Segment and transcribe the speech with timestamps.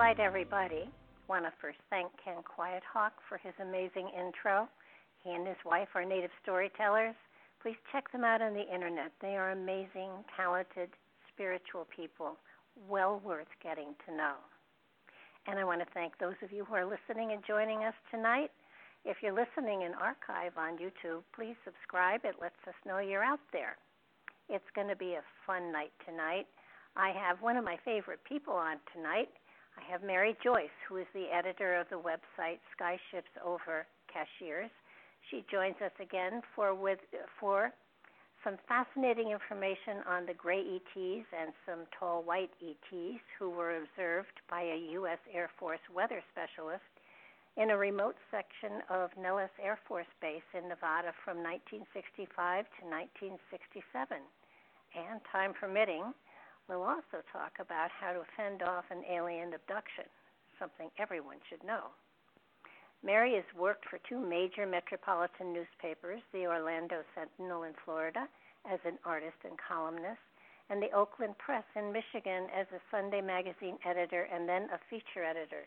[0.00, 0.88] Nightlight, everybody.
[1.28, 4.66] Want to first thank Ken Quiet Hawk for his amazing intro.
[5.22, 7.14] He and his wife are native storytellers.
[7.60, 9.12] Please check them out on the internet.
[9.20, 10.88] They are amazing, talented,
[11.28, 12.38] spiritual people,
[12.88, 14.40] well worth getting to know.
[15.46, 18.52] And I want to thank those of you who are listening and joining us tonight.
[19.04, 22.24] If you're listening in archive on YouTube, please subscribe.
[22.24, 23.76] It lets us know you're out there.
[24.48, 26.46] It's going to be a fun night tonight.
[26.96, 29.28] I have one of my favorite people on tonight.
[29.76, 34.70] I have Mary Joyce, who is the editor of the website Skyships Over Cashiers.
[35.30, 36.98] She joins us again for with
[37.38, 37.72] for
[38.42, 44.32] some fascinating information on the gray ETs and some tall white ETs who were observed
[44.48, 45.18] by a U.S.
[45.32, 46.88] Air Force weather specialist
[47.56, 54.16] in a remote section of Nellis Air Force Base in Nevada from 1965 to 1967.
[54.96, 56.14] And time permitting,
[56.70, 60.06] We'll also talk about how to fend off an alien abduction,
[60.54, 61.90] something everyone should know.
[63.02, 68.28] Mary has worked for two major metropolitan newspapers, the Orlando Sentinel in Florida
[68.70, 70.22] as an artist and columnist,
[70.70, 75.26] and the Oakland Press in Michigan as a Sunday magazine editor and then a feature
[75.26, 75.66] editor.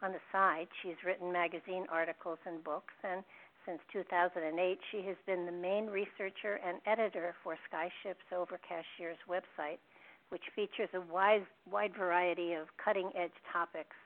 [0.00, 3.24] On the side, she's written magazine articles and books, and
[3.66, 9.82] since 2008, she has been the main researcher and editor for Skyships Over Cashier's website
[10.30, 13.96] which features a wide, wide variety of cutting edge topics,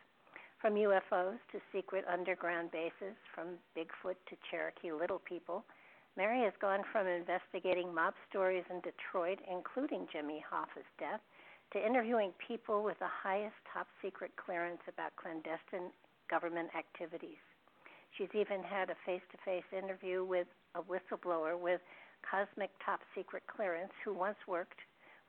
[0.61, 5.65] from UFOs to secret underground bases, from Bigfoot to Cherokee Little People.
[6.17, 11.21] Mary has gone from investigating mob stories in Detroit, including Jimmy Hoffa's death,
[11.73, 15.89] to interviewing people with the highest top secret clearance about clandestine
[16.29, 17.41] government activities.
[18.19, 21.81] She's even had a face to face interview with a whistleblower with
[22.29, 24.79] cosmic top secret clearance who once worked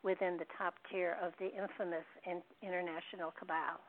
[0.03, 2.05] within the top tier of the infamous
[2.61, 3.81] international cabal.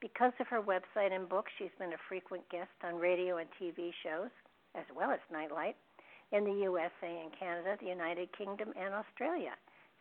[0.00, 3.92] Because of her website and books, she's been a frequent guest on radio and TV
[4.02, 4.30] shows,
[4.74, 5.76] as well as Nightlight,
[6.32, 9.52] in the USA and Canada, the United Kingdom, and Australia.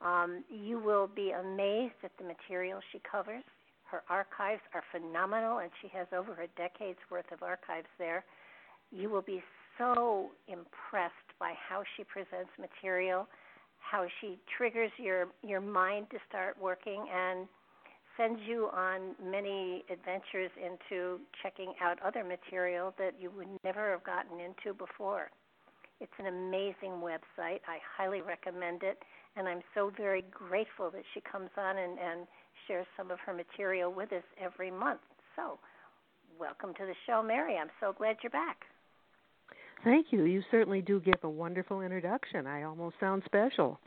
[0.00, 3.44] Um, you will be amazed at the material she covers
[3.90, 8.24] her archives are phenomenal, and she has over a decade's worth of archives there.
[8.90, 9.42] You will be
[9.78, 13.28] so impressed by how she presents material,
[13.78, 17.46] how she triggers your your mind to start working, and
[18.16, 24.04] sends you on many adventures into checking out other material that you would never have
[24.04, 25.30] gotten into before.
[26.00, 27.60] It's an amazing website.
[27.68, 29.02] I highly recommend it,
[29.36, 32.26] and I'm so very grateful that she comes on and, and
[32.66, 35.00] shares some of her material with us every month.
[35.34, 35.58] So,
[36.38, 37.56] welcome to the show, Mary.
[37.56, 38.58] I'm so glad you're back.
[39.84, 40.24] Thank you.
[40.24, 42.46] You certainly do give a wonderful introduction.
[42.46, 43.78] I almost sound special.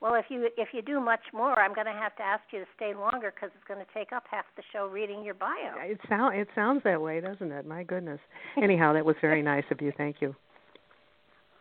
[0.00, 2.60] Well, if you if you do much more, I'm going to have to ask you
[2.60, 5.74] to stay longer because it's going to take up half the show reading your bio.
[5.78, 7.66] It sound it sounds that way, doesn't it?
[7.66, 8.20] My goodness.
[8.62, 9.92] Anyhow, that was very nice of you.
[9.96, 10.36] Thank you.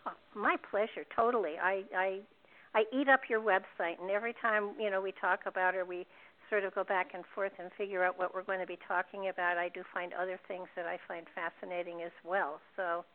[0.06, 1.04] Oh, my pleasure.
[1.16, 1.54] Totally.
[1.62, 2.20] I I
[2.78, 6.06] I eat up your website, and every time you know we talk about it, we
[6.50, 9.30] sort of go back and forth and figure out what we're going to be talking
[9.30, 9.58] about.
[9.58, 12.60] I do find other things that I find fascinating as well.
[12.78, 13.06] So,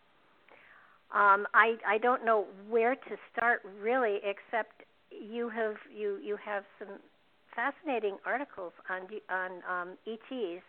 [1.12, 6.64] Um, I I don't know where to start really, except you have you you have
[6.78, 6.98] some
[7.54, 10.64] fascinating articles on on um, ETs,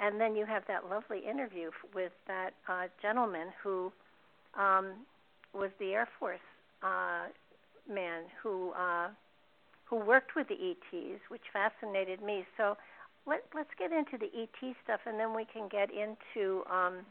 [0.00, 3.92] and then you have that lovely interview with that uh, gentleman who
[4.56, 5.06] um,
[5.52, 6.46] was the Air Force
[6.82, 7.26] uh,
[7.90, 9.08] man who uh,
[9.84, 12.44] who worked with the ETs, which fascinated me.
[12.56, 12.76] So
[13.26, 16.62] let let's get into the ET stuff, and then we can get into.
[16.70, 17.04] Um,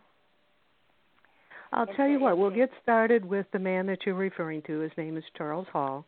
[1.71, 2.37] I'll tell you what.
[2.37, 4.79] We'll get started with the man that you're referring to.
[4.79, 6.05] His name is Charles Hall,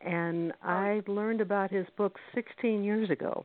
[0.00, 0.68] and oh.
[0.68, 3.44] I learned about his book 16 years ago.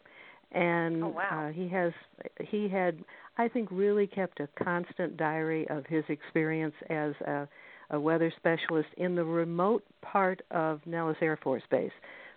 [0.54, 1.48] And oh, wow.
[1.50, 1.92] uh, he has
[2.40, 2.98] he had
[3.38, 7.48] I think really kept a constant diary of his experience as a,
[7.92, 11.92] a weather specialist in the remote part of Nellis Air Force Base.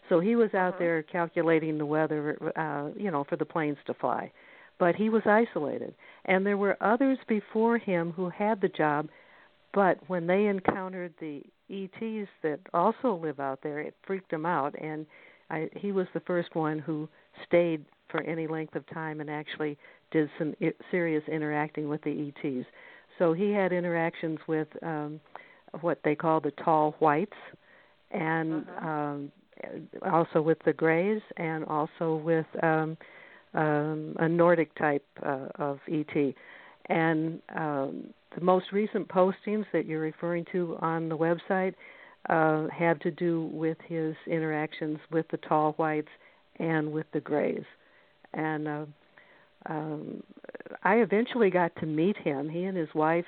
[0.08, 0.78] So he was out uh-huh.
[0.78, 4.32] there calculating the weather, uh, you know, for the planes to fly.
[4.78, 5.94] But he was isolated,
[6.24, 9.08] and there were others before him who had the job.
[9.72, 14.74] But when they encountered the ETs that also live out there, it freaked them out,
[14.80, 15.06] and
[15.50, 17.08] I, he was the first one who
[17.46, 19.78] stayed for any length of time and actually
[20.10, 20.54] did some
[20.90, 22.66] serious interacting with the ETs.
[23.20, 25.20] So he had interactions with um,
[25.82, 27.36] what they call the tall whites,
[28.10, 28.88] and uh-huh.
[28.88, 29.32] um,
[30.10, 32.96] also with the Greys and also with um,
[33.52, 36.34] um, a Nordic type uh, of ET.
[36.86, 41.74] And um, the most recent postings that you're referring to on the website
[42.30, 46.08] uh, had to do with his interactions with the tall whites
[46.58, 47.64] and with the Greys.
[48.32, 48.84] And uh,
[49.66, 50.22] um,
[50.82, 52.48] I eventually got to meet him.
[52.48, 53.26] He and his wife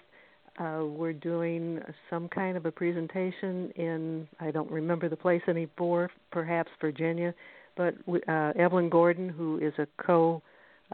[0.58, 1.80] uh, we're doing
[2.10, 7.34] some kind of a presentation in I don't remember the place anymore, perhaps Virginia,
[7.76, 7.94] but
[8.28, 10.42] uh, Evelyn Gordon, who is a co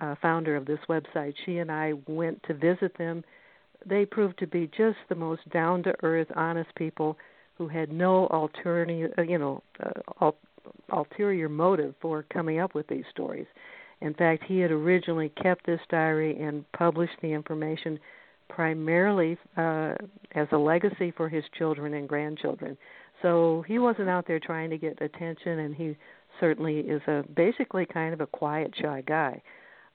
[0.01, 3.25] uh, founder of this website, she and I went to visit them.
[3.85, 7.17] They proved to be just the most down to earth, honest people
[7.57, 9.63] who had no alternative, uh, you know,
[10.21, 10.31] uh,
[10.93, 13.47] ulterior motive for coming up with these stories.
[14.01, 17.99] In fact, he had originally kept this diary and published the information
[18.49, 19.95] primarily uh,
[20.35, 22.77] as a legacy for his children and grandchildren.
[23.23, 25.97] So he wasn't out there trying to get attention, and he
[26.41, 29.43] certainly is a basically kind of a quiet, shy guy.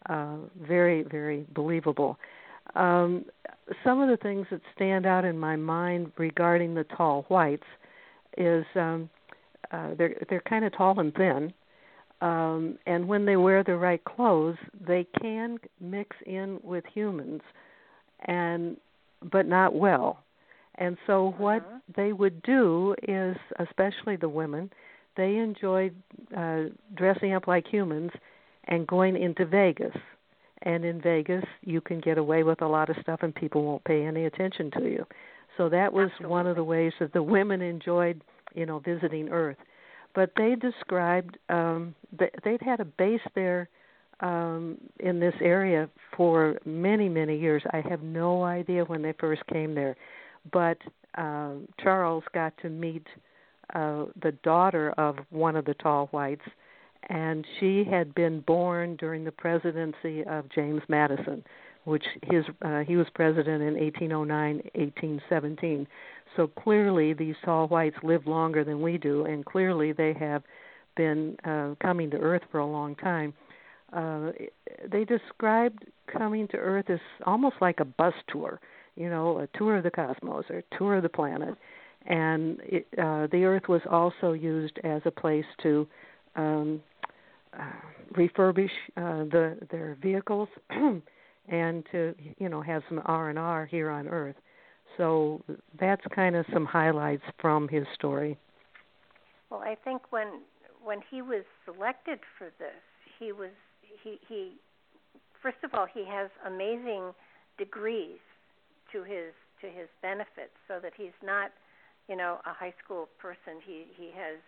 [0.10, 2.18] Uh, very, very believable.
[2.76, 3.26] Um,
[3.84, 7.64] some of the things that stand out in my mind regarding the tall whites
[8.38, 9.10] is um,
[9.72, 11.54] uh, they're they're kind of tall and thin,
[12.24, 14.56] um, and when they wear the right clothes,
[14.88, 17.42] they can mix in with humans
[18.26, 18.78] and
[19.30, 20.24] but not well.
[20.76, 21.80] And so what uh-huh.
[21.98, 24.72] they would do is, especially the women,
[25.18, 25.94] they enjoyed
[26.36, 26.64] uh,
[26.96, 28.12] dressing up like humans
[28.66, 29.96] and going into Vegas.
[30.62, 33.84] And in Vegas, you can get away with a lot of stuff, and people won't
[33.84, 35.06] pay any attention to you.
[35.58, 36.32] So that was Absolutely.
[36.32, 38.24] one of the ways that the women enjoyed,
[38.56, 39.58] you know, visiting Earth.
[40.16, 41.96] But they described um,
[42.44, 43.70] they'd had a base there
[44.20, 47.64] um, in this area for many, many years.
[47.72, 49.96] I have no idea when they first came there,
[50.52, 50.78] but
[51.18, 53.06] uh, Charles got to meet
[53.74, 56.46] uh, the daughter of one of the tall whites,
[57.10, 61.44] and she had been born during the presidency of James Madison,
[61.86, 65.88] which his uh, he was president in 1809, 1817.
[66.36, 70.44] So clearly, these tall whites live longer than we do, and clearly they have
[70.96, 73.34] been uh, coming to Earth for a long time
[73.96, 74.32] uh,
[74.92, 78.60] they described coming to Earth as almost like a bus tour,
[78.96, 81.56] you know, a tour of the cosmos or a tour of the planet.
[82.06, 85.88] And it, uh, the Earth was also used as a place to
[86.36, 86.82] um,
[87.58, 87.64] uh,
[88.18, 90.50] refurbish uh, the their vehicles
[91.50, 94.36] and to you know have some R and R here on Earth.
[94.98, 95.42] So
[95.80, 98.38] that's kind of some highlights from his story.
[99.50, 100.42] Well, I think when
[100.84, 102.82] when he was selected for this,
[103.20, 103.52] he was
[104.04, 104.54] he he
[105.42, 107.14] first of all he has amazing
[107.58, 108.20] degrees
[108.92, 111.52] to his to his benefits so that he's not
[112.08, 114.40] you know a high school person he he has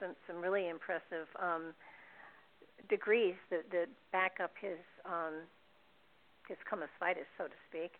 [0.00, 1.74] some some really impressive um
[2.88, 5.46] degrees that that back up his um
[6.48, 7.92] his comositis so to speak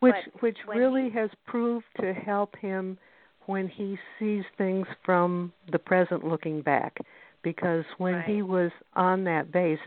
[0.00, 2.98] which which really he, has proved to help him
[3.46, 6.96] when he sees things from the present looking back
[7.42, 8.24] because when right.
[8.24, 9.78] he was on that base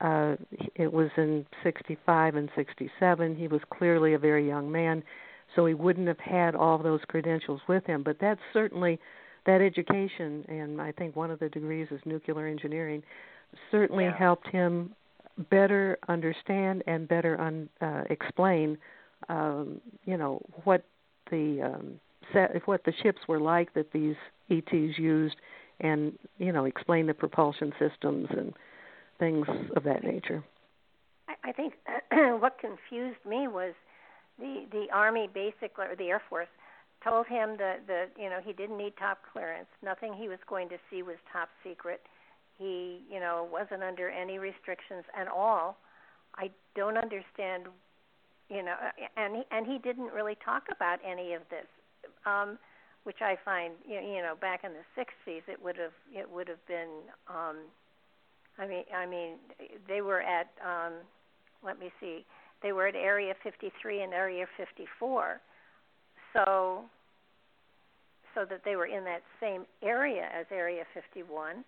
[0.00, 0.36] uh,
[0.74, 3.36] it was in 65 and 67.
[3.36, 5.02] He was clearly a very young man,
[5.54, 8.02] so he wouldn't have had all those credentials with him.
[8.02, 8.98] But that's certainly
[9.46, 13.02] that education, and I think one of the degrees is nuclear engineering,
[13.70, 14.16] certainly yeah.
[14.16, 14.94] helped him
[15.50, 18.78] better understand and better un, uh, explain,
[19.28, 20.84] um, you know, what
[21.30, 22.00] the um,
[22.32, 24.16] set what the ships were like that these
[24.50, 25.36] ETs used,
[25.80, 28.52] and you know explain the propulsion systems and
[29.18, 30.42] things of that nature.
[31.28, 31.74] I, I think
[32.40, 33.74] what confused me was
[34.38, 36.48] the the Army basically or the Air Force
[37.02, 39.68] told him that that you know he didn't need top clearance.
[39.82, 42.00] Nothing he was going to see was top secret.
[42.58, 45.76] He you know wasn't under any restrictions at all.
[46.36, 47.66] I don't understand,
[48.48, 48.74] you know,
[49.16, 51.66] and and he didn't really talk about any of this.
[52.26, 52.58] Um,
[53.04, 56.64] which I find you know back in the 60s it would have it would have
[56.66, 56.88] been
[57.28, 57.56] um
[58.58, 59.36] I mean I mean
[59.86, 60.94] they were at um
[61.64, 62.24] let me see
[62.62, 65.40] they were at area 53 and area 54
[66.32, 66.84] so
[68.34, 71.64] so that they were in that same area as area 51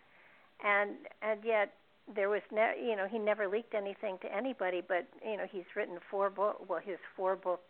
[0.65, 0.91] and
[1.23, 1.73] and yet
[2.15, 5.65] there was ne- you know he never leaked anything to anybody but you know he's
[5.75, 7.61] written four book well his four book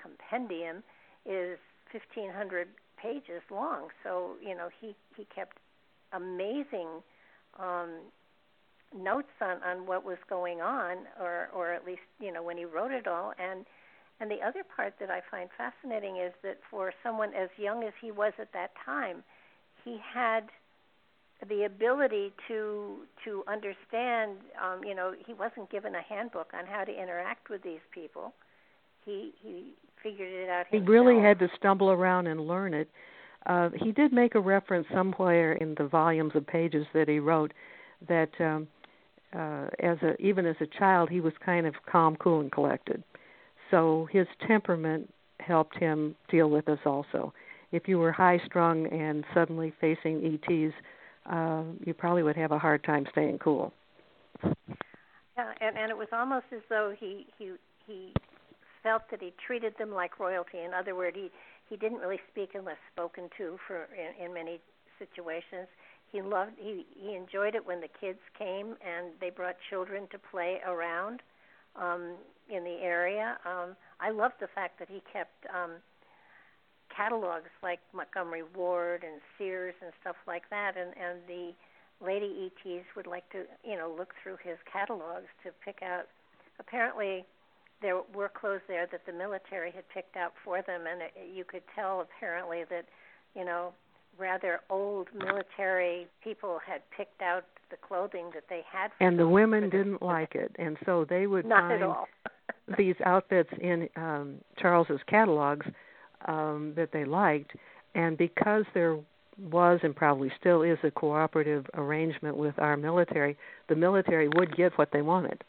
[0.00, 0.82] compendium
[1.26, 1.58] is
[1.92, 2.68] 1500
[3.00, 3.88] pages long.
[4.02, 5.58] So you know he he kept
[6.12, 7.02] amazing
[7.58, 7.90] um,
[8.96, 12.64] notes on on what was going on, or or at least you know when he
[12.64, 13.32] wrote it all.
[13.38, 13.66] And
[14.20, 17.92] and the other part that I find fascinating is that for someone as young as
[18.00, 19.22] he was at that time,
[19.84, 20.44] he had
[21.48, 24.32] the ability to to understand
[24.62, 28.34] um you know he wasn't given a handbook on how to interact with these people
[29.04, 30.86] he he figured it out himself.
[30.86, 32.88] He really had to stumble around and learn it.
[33.46, 37.52] Uh, he did make a reference somewhere in the volumes of pages that he wrote
[38.08, 38.68] that um,
[39.34, 43.02] uh, as a even as a child he was kind of calm, cool, and collected.
[43.70, 47.32] So his temperament helped him deal with us also.
[47.72, 50.74] If you were high strung and suddenly facing ETs,
[51.30, 53.72] uh, you probably would have a hard time staying cool.
[54.42, 57.52] Yeah, and and it was almost as though he he
[57.86, 58.12] he
[58.82, 60.58] felt that he treated them like royalty.
[60.58, 61.30] In other words, he
[61.68, 64.60] he didn't really speak unless spoken to for in, in many
[64.98, 65.68] situations.
[66.10, 70.18] He loved he he enjoyed it when the kids came and they brought children to
[70.18, 71.22] play around
[71.76, 72.16] um
[72.48, 73.38] in the area.
[73.46, 75.76] Um I loved the fact that he kept um
[77.00, 81.52] catalogs like Montgomery Ward and Sears and stuff like that and and the
[82.04, 86.06] lady ETs would like to, you know, look through his catalogs to pick out
[86.58, 87.24] apparently
[87.82, 91.44] there were clothes there that the military had picked out for them, and it, you
[91.44, 92.84] could tell apparently that,
[93.34, 93.72] you know,
[94.18, 98.90] rather old military people had picked out the clothing that they had.
[99.00, 103.88] and the women didn't like it, and so they would Not find these outfits in
[103.96, 105.66] um Charles's catalogs
[106.26, 107.52] um that they liked,
[107.94, 108.98] and because there
[109.50, 113.36] was and probably still is a cooperative arrangement with our military,
[113.68, 115.42] the military would get what they wanted.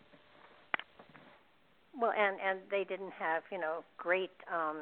[2.00, 4.78] Well, and and they didn't have you know great um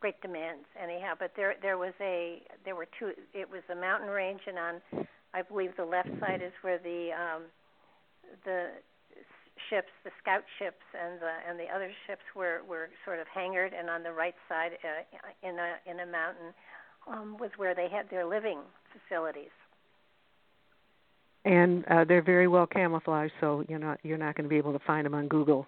[0.00, 3.12] great demands anyhow, but there there was a there were two.
[3.34, 7.10] It was a mountain range, and on I believe the left side is where the
[7.12, 7.42] um
[8.44, 8.68] the
[9.70, 13.72] ships, the scout ships, and the and the other ships were were sort of hangared,
[13.72, 16.52] and on the right side, uh, in a in a mountain,
[17.06, 18.60] um, was where they had their living
[18.92, 19.50] facilities.
[21.44, 24.72] And uh, they're very well camouflaged, so you're not you're not going to be able
[24.72, 25.66] to find them on Google.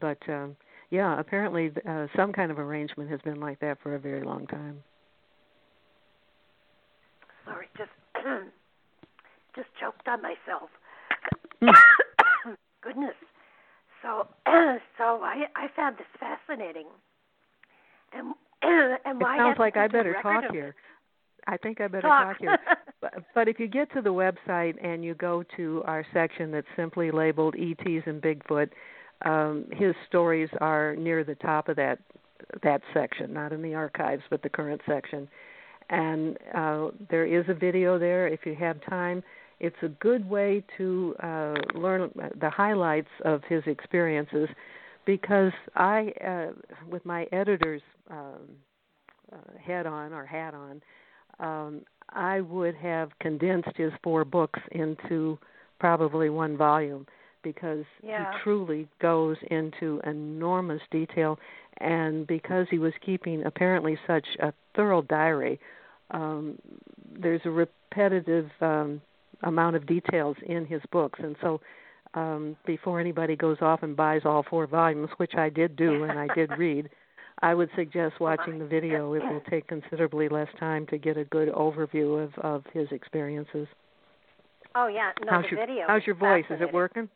[0.00, 0.56] But um,
[0.90, 4.46] yeah, apparently uh, some kind of arrangement has been like that for a very long
[4.46, 4.82] time.
[7.44, 7.90] Sorry, just
[9.56, 10.70] just choked on myself.
[12.82, 13.14] Goodness.
[14.04, 14.28] So
[14.98, 16.86] so I I found this fascinating.
[18.12, 18.34] And
[19.04, 20.74] and why it sounds like I better talk here.
[21.46, 22.58] I think I better talk, talk here.
[23.00, 26.66] but, but if you get to the website and you go to our section that's
[26.76, 28.70] simply labeled ETs and Bigfoot,
[29.26, 31.98] um, his stories are near the top of that
[32.62, 35.28] that section, not in the archives, but the current section.
[35.90, 39.22] And uh, there is a video there if you have time.
[39.64, 44.50] It's a good way to uh, learn the highlights of his experiences
[45.06, 46.52] because I, uh,
[46.90, 47.80] with my editor's
[48.10, 48.42] um,
[49.32, 50.82] uh, head on or hat on,
[51.40, 51.80] um,
[52.10, 55.38] I would have condensed his four books into
[55.80, 57.06] probably one volume
[57.42, 58.32] because yeah.
[58.32, 61.38] he truly goes into enormous detail
[61.78, 65.58] and because he was keeping apparently such a thorough diary
[66.10, 66.58] um
[67.18, 69.00] there's a repetitive um
[69.42, 71.60] amount of details in his books and so
[72.14, 76.18] um before anybody goes off and buys all four volumes which I did do and
[76.18, 76.88] I did read
[77.42, 81.24] I would suggest watching the video it will take considerably less time to get a
[81.24, 83.66] good overview of of his experiences
[84.76, 85.84] Oh yeah, no, how's the your video.
[85.86, 87.08] how's your voice is it working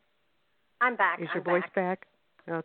[0.80, 1.20] I'm back.
[1.20, 2.00] is I'm your voice back.
[2.00, 2.06] back?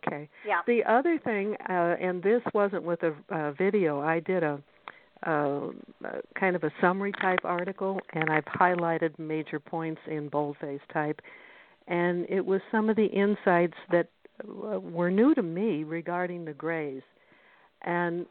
[0.06, 0.28] Okay.
[0.46, 0.60] Yeah.
[0.66, 4.00] The other thing, uh, and this wasn't with a uh, video.
[4.00, 4.62] I did a
[5.24, 5.68] uh,
[6.38, 11.20] kind of a summary type article, and I've highlighted major points in boldface type.
[11.86, 14.08] And it was some of the insights that
[14.46, 17.02] were new to me regarding the Greys.
[17.82, 18.26] And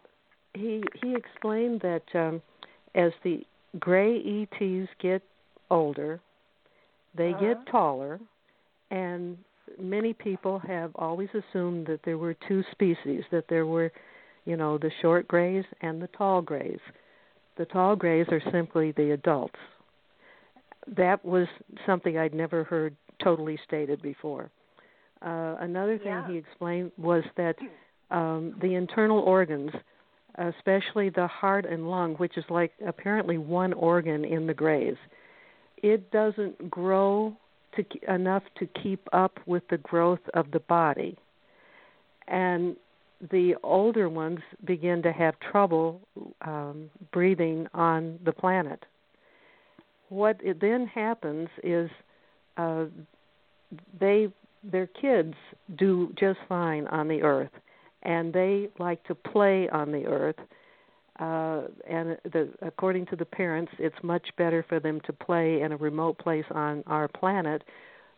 [0.53, 2.41] he he explained that um,
[2.95, 3.41] as the
[3.79, 5.21] gray ETs get
[5.69, 6.19] older,
[7.15, 7.39] they uh-huh.
[7.39, 8.19] get taller,
[8.91, 9.37] and
[9.79, 13.91] many people have always assumed that there were two species, that there were,
[14.45, 16.79] you know, the short grays and the tall grays.
[17.57, 19.59] The tall grays are simply the adults.
[20.97, 21.47] That was
[21.85, 24.49] something I'd never heard totally stated before.
[25.21, 26.27] Uh, another thing yeah.
[26.27, 27.55] he explained was that
[28.11, 29.71] um, the internal organs,
[30.35, 34.97] especially the heart and lung, which is like apparently one organ in the grays,
[35.77, 37.35] it doesn't grow
[37.75, 41.17] to enough to keep up with the growth of the body.
[42.27, 42.75] And
[43.31, 46.01] the older ones begin to have trouble
[46.41, 48.83] um, breathing on the planet.
[50.09, 51.89] What it then happens is
[52.57, 52.85] uh,
[53.99, 54.27] they
[54.63, 55.33] their kids
[55.77, 57.51] do just fine on the earth,
[58.03, 60.37] and they like to play on the earth.
[61.19, 65.71] Uh, and the, according to the parents, it's much better for them to play in
[65.71, 67.63] a remote place on our planet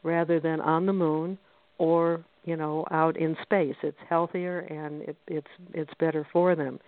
[0.04, 1.38] rather than on the moon
[1.78, 3.76] or you know out in space.
[3.84, 6.80] It's healthier and it, it's it's better for them.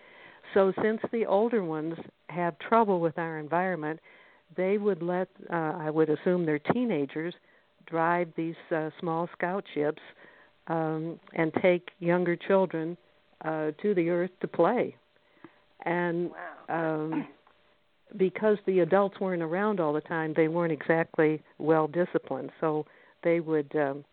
[0.53, 1.95] So since the older ones
[2.29, 3.99] have trouble with our environment,
[4.55, 7.33] they would let uh, I would assume they're teenagers
[7.87, 10.01] drive these uh, small scout ships
[10.67, 12.97] um, and take younger children
[13.43, 14.95] uh, to the earth to play.
[15.85, 16.31] And
[16.67, 17.01] wow.
[17.01, 17.27] um,
[18.17, 22.51] because the adults weren't around all the time, they weren't exactly well disciplined.
[22.59, 22.85] So
[23.23, 24.03] they would, um,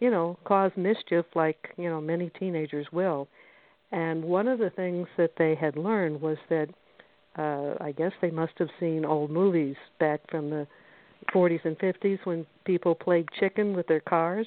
[0.00, 3.28] you know, cause mischief like you know many teenagers will.
[3.92, 6.68] And one of the things that they had learned was that
[7.38, 10.66] uh, I guess they must have seen old movies back from the
[11.32, 14.46] 40s and 50s when people played chicken with their cars,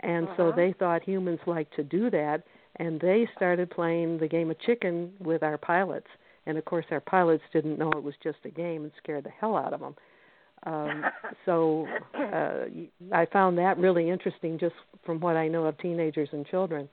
[0.00, 0.36] and uh-huh.
[0.36, 2.42] so they thought humans liked to do that,
[2.76, 6.08] and they started playing the game of chicken with our pilots.
[6.46, 9.30] And of course, our pilots didn't know it was just a game and scared the
[9.30, 9.94] hell out of them.
[10.64, 11.04] Um,
[11.44, 12.64] so uh,
[13.12, 14.74] I found that really interesting, just
[15.04, 16.88] from what I know of teenagers and children.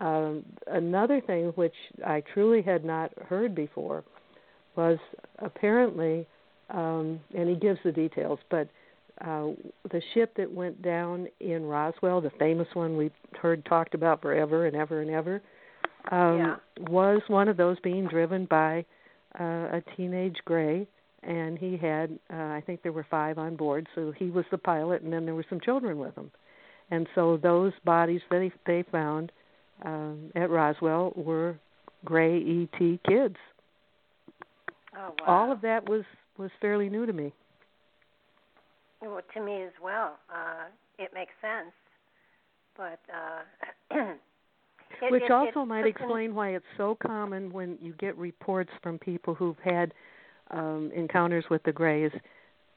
[0.00, 1.74] Um, another thing which
[2.06, 4.04] I truly had not heard before
[4.76, 4.98] was
[5.40, 6.26] apparently
[6.70, 8.38] um, and he gives the details.
[8.50, 8.68] But
[9.22, 9.48] uh,
[9.90, 14.66] the ship that went down in Roswell, the famous one we've heard talked about forever
[14.66, 15.42] and ever and ever,
[16.10, 16.56] um, yeah.
[16.88, 18.84] was one of those being driven by
[19.38, 20.86] uh, a teenage gray,
[21.22, 24.58] and he had, uh, I think there were five on board, so he was the
[24.58, 26.30] pilot, and then there were some children with him.
[26.90, 29.32] And so those bodies that they, they found
[29.84, 31.58] um, at Roswell were
[32.04, 32.78] gray ET
[33.08, 33.36] kids.
[34.96, 35.26] Oh, wow.
[35.26, 36.04] All of that was
[36.38, 37.32] was fairly new to me.
[39.02, 40.18] Well, to me as well.
[40.32, 40.66] Uh,
[40.98, 41.72] it makes sense,
[42.76, 43.94] but uh,
[45.02, 48.70] it, which it, also it might explain why it's so common when you get reports
[48.82, 49.92] from people who've had
[50.50, 52.12] um, encounters with the grays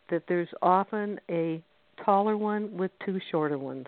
[0.09, 1.61] that there's often a
[2.03, 3.87] taller one with two shorter ones.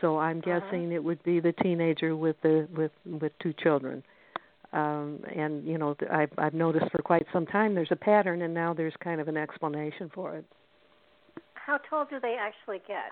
[0.00, 0.60] So I'm Uh-huh.
[0.60, 4.02] guessing it would be the teenager with the with with two children
[4.72, 8.52] um, and you know I've, I've noticed for quite some time there's a pattern, and
[8.52, 10.44] now there's kind of an explanation for it.
[11.54, 13.10] How tall do they actually get?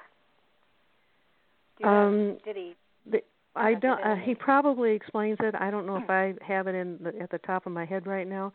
[1.79, 2.75] Do Um, did he?
[3.11, 3.23] The,
[3.57, 4.03] I don't.
[4.03, 5.55] Uh, he probably explains it.
[5.59, 8.07] I don't know if I have it in the, at the top of my head
[8.07, 8.53] right now.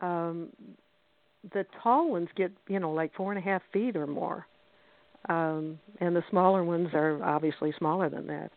[0.00, 0.48] Um,
[1.52, 4.46] the tall ones get you know like four and a half feet or more,
[5.28, 8.50] um, and the smaller ones are obviously smaller than that.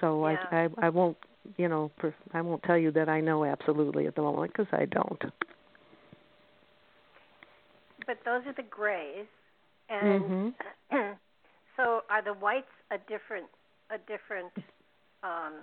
[0.00, 0.36] So Yeah.
[0.50, 1.16] I, I I won't
[1.56, 1.90] you know
[2.32, 5.22] I won't tell you that I know absolutely at the moment because I don't.
[8.06, 9.26] But those are the grays,
[9.88, 10.54] and Mhm.
[11.76, 13.46] so are the whites a different
[13.90, 14.52] a different
[15.22, 15.54] um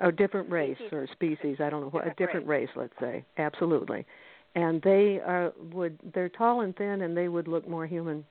[0.00, 0.92] a different race Species.
[0.92, 2.68] or species i don't know what a Different different race.
[2.76, 4.04] let's say absolutely
[4.56, 8.24] and they are would they're tall and thin and they would look more human.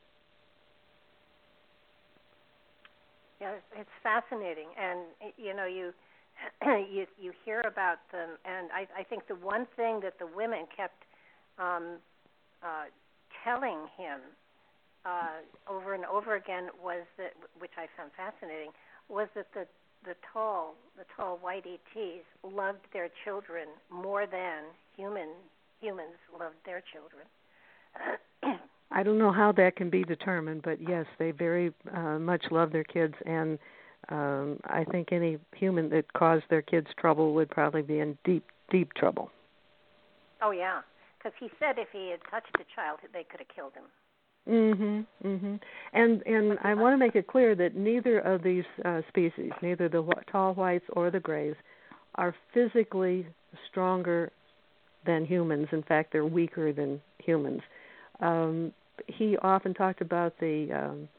[3.39, 4.67] Yeah it's fascinating.
[4.77, 4.99] And
[5.37, 5.93] you know you
[6.65, 10.65] you you hear about them and i i think the one thing that the women
[10.75, 11.03] kept
[11.57, 11.97] um
[12.61, 12.85] uh
[13.45, 14.19] telling him
[15.05, 18.71] uh over and over again was that which i found fascinating
[19.07, 19.65] was that the
[20.03, 24.63] the tall the tall white ETs loved their children more than
[24.97, 25.29] human
[25.79, 28.57] humans loved their children.
[28.91, 32.71] i don't know how that can be determined but yes they very uh, much love
[32.71, 33.57] their kids and
[34.09, 38.45] um i think any human that caused their kids trouble would probably be in deep
[38.69, 39.31] deep trouble
[40.45, 40.81] oh yeah,
[41.17, 43.85] because he said if he had touched a child, they could have killed him.
[44.47, 45.05] Mhm.
[45.23, 45.59] Mhm.
[45.93, 49.89] And and I want to make it clear that neither of these uh, species, neither
[49.89, 51.55] the tall whites or the grays,
[52.15, 53.25] are physically
[53.67, 54.31] stronger
[55.05, 55.67] than humans.
[55.71, 57.61] In fact, they're weaker than humans.
[58.19, 58.71] Um,
[59.07, 61.09] he often talked about the um,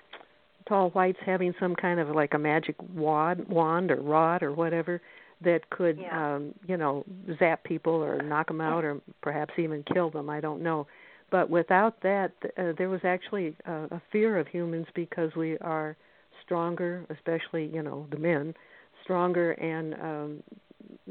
[0.69, 5.01] tall whites having some kind of like a magic wand, wand or rod or whatever
[5.43, 6.37] that could, yeah.
[6.37, 7.05] um, you know,
[7.39, 10.31] zap people or knock them out or perhaps even kill them.
[10.31, 10.87] I don't know.
[11.31, 15.97] But without that, uh, there was actually a, a fear of humans because we are
[16.45, 18.55] stronger, especially you know the men,
[19.03, 20.43] stronger and um,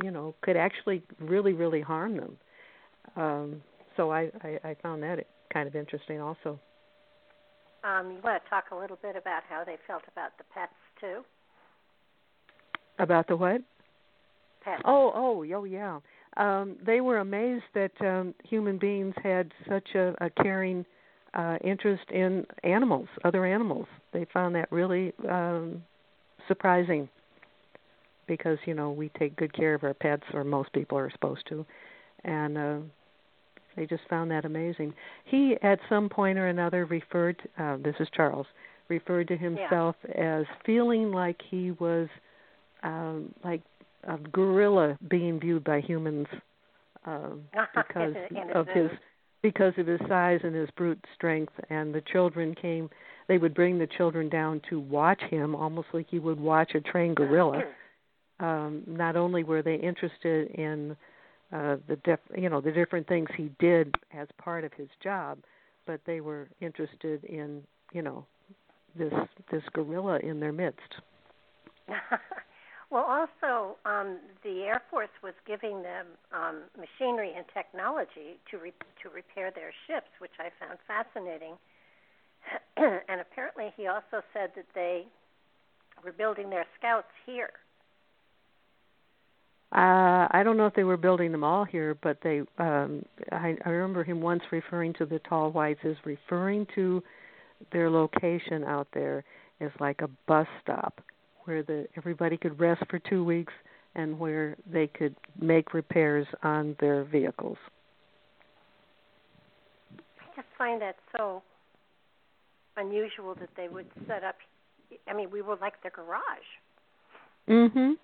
[0.01, 2.37] you know could actually really really harm them.
[3.15, 3.61] Um,
[3.97, 6.59] so I, I, I found that kind of interesting also.
[7.83, 10.73] Um, you want to talk a little bit about how they felt about the pets
[10.99, 11.23] too?
[12.97, 13.61] About the what?
[14.63, 14.81] Pets.
[14.85, 15.99] Oh, oh, oh, yeah.
[16.37, 20.85] Um, they were amazed that um, human beings had such a, a caring
[21.35, 23.85] uh, interest in animals, other animals.
[24.13, 25.83] They found that really um,
[26.47, 27.07] surprising
[28.27, 31.47] because you know we take good care of our pets, or most people are supposed
[31.49, 31.65] to,
[32.25, 32.77] and uh,
[33.75, 34.93] they just found that amazing.
[35.25, 37.41] He, at some point or another, referred.
[37.57, 38.47] Uh, this is Charles.
[38.87, 40.39] Referred to himself yeah.
[40.39, 42.07] as feeling like he was
[42.83, 43.61] um, like
[44.03, 46.27] a gorilla being viewed by humans
[47.05, 47.41] um,
[47.75, 48.13] because
[48.53, 48.89] of his
[49.41, 51.53] because of his size and his brute strength.
[51.69, 52.89] And the children came.
[53.27, 56.81] They would bring the children down to watch him, almost like you would watch a
[56.81, 57.61] trained gorilla.
[58.37, 60.97] Um, not only were they interested in
[61.53, 65.37] uh, the diff, you know the different things he did as part of his job,
[65.85, 67.61] but they were interested in
[67.93, 68.25] you know
[68.95, 69.13] this
[69.51, 70.95] this gorilla in their midst.
[72.89, 78.73] well, also um, the Air Force was giving them um, machinery and technology to re-
[79.03, 81.53] to repair their ships, which I found fascinating.
[82.77, 85.05] and apparently, he also said that they
[86.03, 87.51] were building their scouts here
[89.75, 92.41] uh, I don't know if they were building them all here, but they.
[92.59, 97.03] Um, I, I remember him once referring to the tall whites as referring to
[97.73, 99.25] their location out there
[99.59, 101.01] as like a bus stop
[101.43, 103.51] where the everybody could rest for two weeks
[103.95, 107.57] and where they could make repairs on their vehicles.
[109.97, 111.43] I just find that so
[112.77, 114.35] unusual that they would set up.
[115.05, 116.47] I mean, we were like the garage.
[117.49, 117.97] Mhm.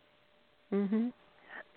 [0.73, 1.13] Mhm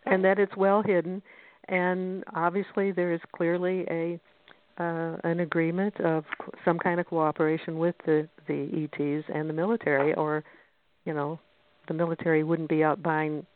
[0.07, 1.23] and that it's well hidden.
[1.69, 4.21] And obviously, there is clearly a
[4.77, 6.25] uh, an agreement of
[6.65, 10.45] some kind of cooperation with the the ETs and the military, or
[11.05, 11.39] you know,
[11.89, 13.47] the military wouldn't be out buying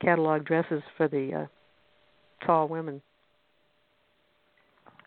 [0.00, 3.00] catalog dresses for the uh, tall women.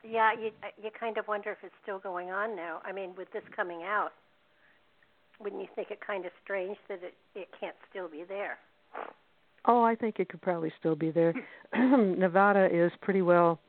[0.03, 0.51] Yeah, you
[0.81, 2.81] you kind of wonder if it's still going on now.
[2.85, 4.11] I mean, with this coming out,
[5.39, 8.57] wouldn't you think it kind of strange that it it can't still be there?
[9.67, 11.33] Oh, I think it could probably still be there.
[11.75, 13.59] Nevada is pretty well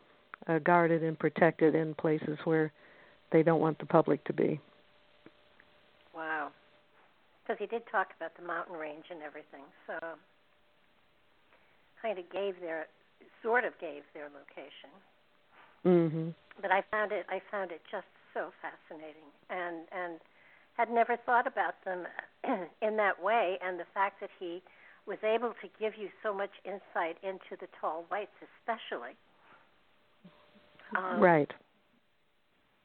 [0.47, 2.73] uh, guarded and protected in places where
[3.33, 4.61] they don't want the public to be.
[6.15, 6.51] Wow.
[7.43, 9.95] Because he did talk about the mountain range and everything, so
[12.03, 12.87] kind of gave their
[13.43, 14.91] sort of gave their location.
[15.85, 16.35] Mhm.
[16.61, 20.21] But I found it I found it just so fascinating and and
[20.77, 22.07] had never thought about them
[22.83, 24.63] in that way and the fact that he
[25.07, 29.17] was able to give you so much insight into the tall whites, especially.
[30.97, 31.51] Um, right.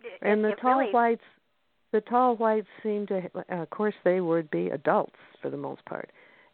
[0.04, 1.24] It, and the it tall really, whites,
[1.92, 5.84] the tall whites seem to, uh, of course, they would be adults for the most
[5.86, 6.10] part,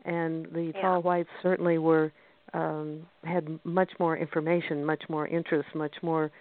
[0.06, 0.82] and the yeah.
[0.82, 2.12] tall whites certainly were
[2.54, 6.32] um, had much more information, much more interest, much more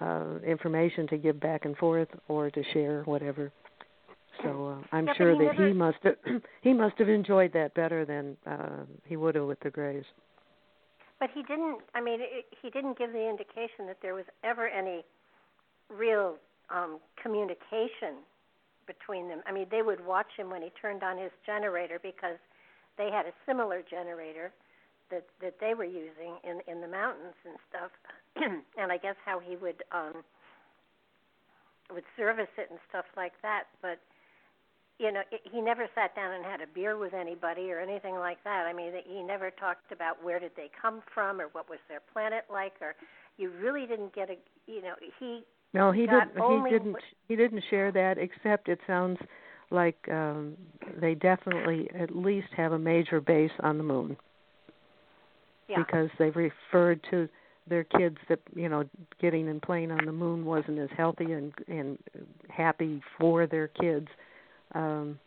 [0.00, 3.52] uh, information to give back and forth or to share, whatever.
[4.42, 5.66] So uh, I'm yeah, sure he that never...
[5.68, 6.16] he must have
[6.62, 10.04] he must have enjoyed that better than uh, he would have with the Greys.
[11.18, 11.80] But he didn't.
[11.94, 15.04] I mean, it, he didn't give the indication that there was ever any
[15.90, 16.36] real
[16.70, 18.24] um, communication
[18.86, 19.42] between them.
[19.46, 22.38] I mean, they would watch him when he turned on his generator because
[22.96, 24.52] they had a similar generator
[25.10, 27.90] that that they were using in in the mountains and stuff.
[28.78, 30.24] and I guess how he would um
[31.92, 33.64] would service it and stuff like that.
[33.82, 33.98] But
[35.00, 38.16] you know, it, he never sat down and had a beer with anybody or anything
[38.16, 38.66] like that.
[38.66, 42.00] I mean, he never talked about where did they come from or what was their
[42.12, 42.94] planet like, or
[43.38, 44.34] you really didn't get a,
[44.66, 45.42] you know, he.
[45.72, 46.32] No, he didn't.
[46.34, 46.96] He didn't.
[47.28, 48.18] He didn't share that.
[48.18, 49.18] Except it sounds
[49.70, 50.56] like um
[51.00, 54.16] they definitely at least have a major base on the moon.
[55.68, 55.78] Yeah.
[55.78, 57.28] Because they referred to
[57.68, 58.84] their kids that you know
[59.20, 61.98] getting and playing on the moon wasn't as healthy and and
[62.48, 64.08] happy for their kids
[64.74, 65.18] um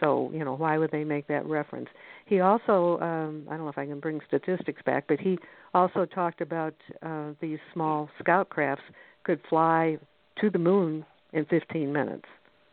[0.00, 1.88] so you know why would they make that reference?
[2.26, 5.38] He also um i don't know if i can bring statistics back but he
[5.74, 8.84] also talked about uh these small scout crafts
[9.24, 9.98] could fly
[10.40, 12.26] to the moon in 15 minutes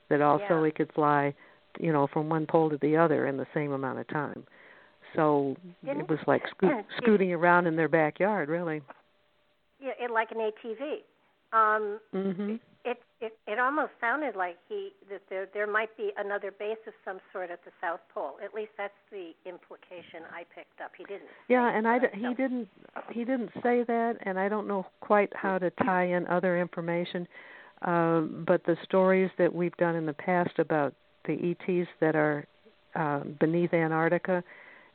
[0.10, 0.64] that also yeah.
[0.64, 1.34] it could fly
[1.80, 4.44] you know from one pole to the other in the same amount of time.
[5.16, 8.82] So Didn't, it was like sco- scooting around in their backyard really.
[9.80, 11.04] Yeah it like an atv
[11.54, 12.60] um mhm
[13.22, 17.20] it it almost sounded like he that there there might be another base of some
[17.34, 18.38] sort at the south pole.
[18.44, 20.92] At least that's the implication i picked up.
[20.98, 22.68] He didn't yeah and i d- he didn't
[23.12, 27.28] he didn't say that and i don't know quite how to tie in other information
[27.84, 30.94] um but the stories that we've done in the past about
[31.26, 32.46] the ets that are
[32.96, 34.44] uh, beneath antarctica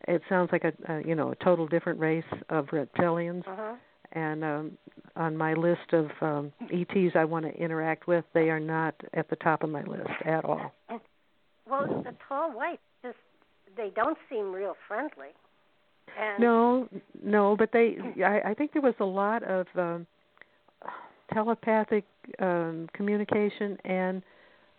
[0.09, 3.47] it sounds like a, a you know a total different race of reptilians.
[3.47, 3.75] Uh-huh.
[4.15, 4.79] And um
[5.17, 9.29] on my list of um ETs I want to interact with, they are not at
[9.31, 10.73] the top of my list at all.
[11.69, 13.17] well the tall white just
[13.77, 15.29] they don't seem real friendly
[16.19, 16.89] and No,
[17.23, 20.07] no, but they I, I think there was a lot of um
[21.33, 22.05] telepathic
[22.41, 24.23] um communication and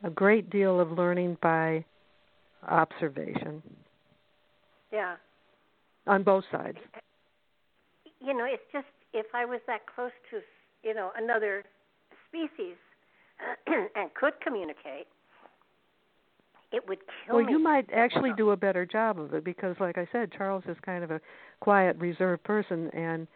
[0.03, 1.83] a great deal of learning by
[2.67, 3.61] observation
[4.91, 5.15] yeah
[6.07, 6.77] on both sides.
[8.21, 10.39] you know it's just if i was that close to
[10.83, 11.63] you know another
[12.27, 12.75] species
[13.95, 15.07] and could communicate
[16.71, 19.75] it would kill well, me you might actually do a better job of it because,
[19.79, 21.21] like I said, Charles is kind of a
[21.61, 23.27] quiet, reserved person, and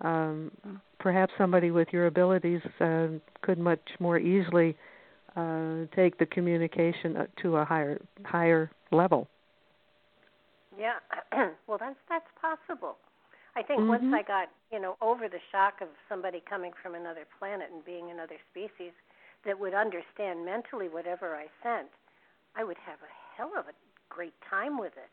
[0.00, 0.50] um,
[0.98, 3.08] perhaps somebody with your abilities uh,
[3.42, 4.76] could much more easily
[5.36, 9.28] uh, take the communication to a higher higher level.
[10.78, 10.94] Yeah,
[11.66, 12.96] well, that's that's possible.
[13.56, 13.88] I think Mhm.
[13.88, 17.84] once I got you know over the shock of somebody coming from another planet and
[17.84, 18.92] being another species
[19.44, 21.88] that would understand mentally whatever I sent,
[22.54, 23.72] I would have a hell of a
[24.08, 25.10] great time with it.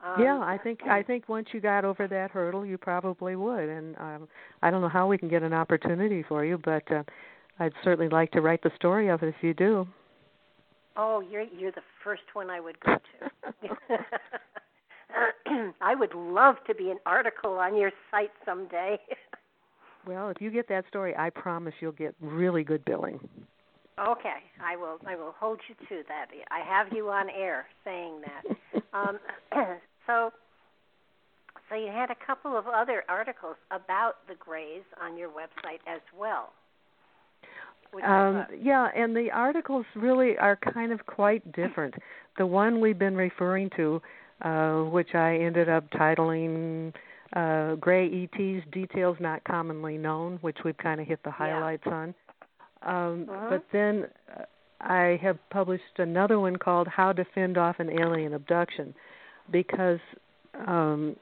[0.00, 3.68] Um, yeah, I think I think once you got over that hurdle, you probably would.
[3.68, 4.28] And um,
[4.62, 7.02] I don't know how we can get an opportunity for you, but uh,
[7.58, 9.86] I'd certainly like to write the story of it if you do.
[10.96, 13.98] Oh, you're you're the first one I would go to.
[15.80, 18.98] I would love to be an article on your site someday.
[20.06, 23.18] Well, if you get that story, I promise you'll get really good billing.
[23.98, 26.26] okay, I will I will hold you to that.
[26.50, 28.56] I have you on air saying that.
[28.92, 29.18] Um,
[30.06, 30.30] so
[31.68, 36.00] so you had a couple of other articles about the Greys on your website as
[36.16, 36.52] well.
[38.04, 41.94] Um, yeah, and the articles really are kind of quite different.
[42.38, 44.02] The one we've been referring to,
[44.42, 46.92] uh, which I ended up titling
[47.34, 52.14] uh, Gray ETs Details Not Commonly Known, which we've kind of hit the highlights on.
[52.82, 53.46] Um, Uh-huh.
[53.50, 54.42] But then uh,
[54.80, 58.94] I have published another one called How to Fend Off an Alien Abduction
[59.50, 60.00] because,
[60.66, 61.16] um,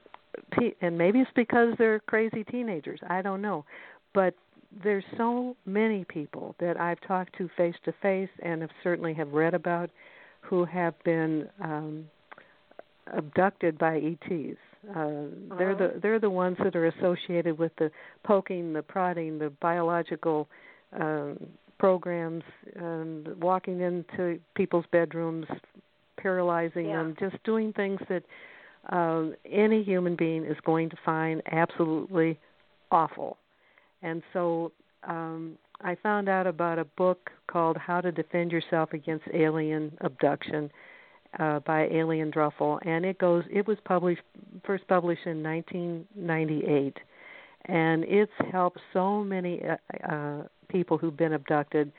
[0.81, 3.64] and maybe it's because they're crazy teenagers, I don't know.
[4.12, 4.35] But
[4.83, 9.33] there's so many people that I've talked to face to face and have certainly have
[9.33, 9.90] read about
[10.40, 12.07] who have been um
[13.08, 14.58] abducted by ETs.
[14.90, 15.26] Uh,
[15.58, 17.90] they're the they're the ones that are associated with the
[18.24, 20.48] poking, the prodding, the biological
[20.98, 21.38] um,
[21.78, 22.42] programs,
[22.74, 25.46] and walking into people's bedrooms,
[26.16, 26.96] paralyzing Yeah.
[26.98, 28.24] them, just doing things that
[28.90, 32.38] um, any human being is going to find absolutely
[32.90, 33.36] awful.
[34.02, 34.72] And so
[35.04, 40.70] um, I found out about a book called How to Defend Yourself Against Alien Abduction
[41.38, 43.44] uh, by Ann Druffel, and it goes.
[43.50, 44.22] It was published
[44.64, 46.96] first published in 1998,
[47.66, 51.92] and it's helped so many uh, uh, people who've been abducted.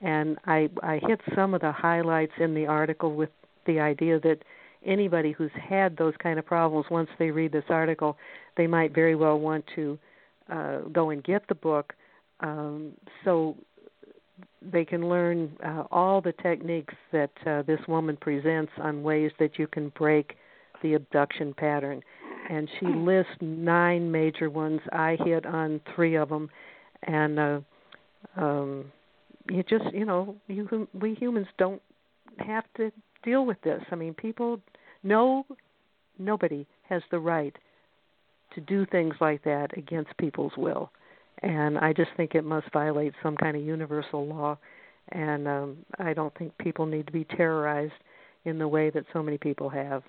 [0.00, 3.30] And I I hit some of the highlights in the article with
[3.66, 4.38] the idea that
[4.84, 8.16] anybody who's had those kind of problems, once they read this article,
[8.56, 9.98] they might very well want to
[10.50, 11.94] uh, go and get the book
[12.42, 12.92] um,
[13.24, 13.56] so
[14.62, 19.58] they can learn uh, all the techniques that uh, this woman presents on ways that
[19.58, 20.36] you can break
[20.82, 22.02] the abduction pattern.
[22.48, 24.80] And she lists nine major ones.
[24.92, 26.50] I hit on three of them,
[27.04, 27.60] and uh,
[28.36, 28.86] um,
[29.48, 31.80] you just you know you we humans don't
[32.38, 32.90] have to
[33.22, 33.80] deal with this.
[33.92, 34.60] I mean, people
[35.04, 35.46] no
[36.18, 37.54] nobody has the right
[38.54, 40.90] to do things like that against people's will.
[41.42, 44.58] And I just think it must violate some kind of universal law.
[45.12, 47.92] And um, I don't think people need to be terrorized
[48.44, 50.02] in the way that so many people have.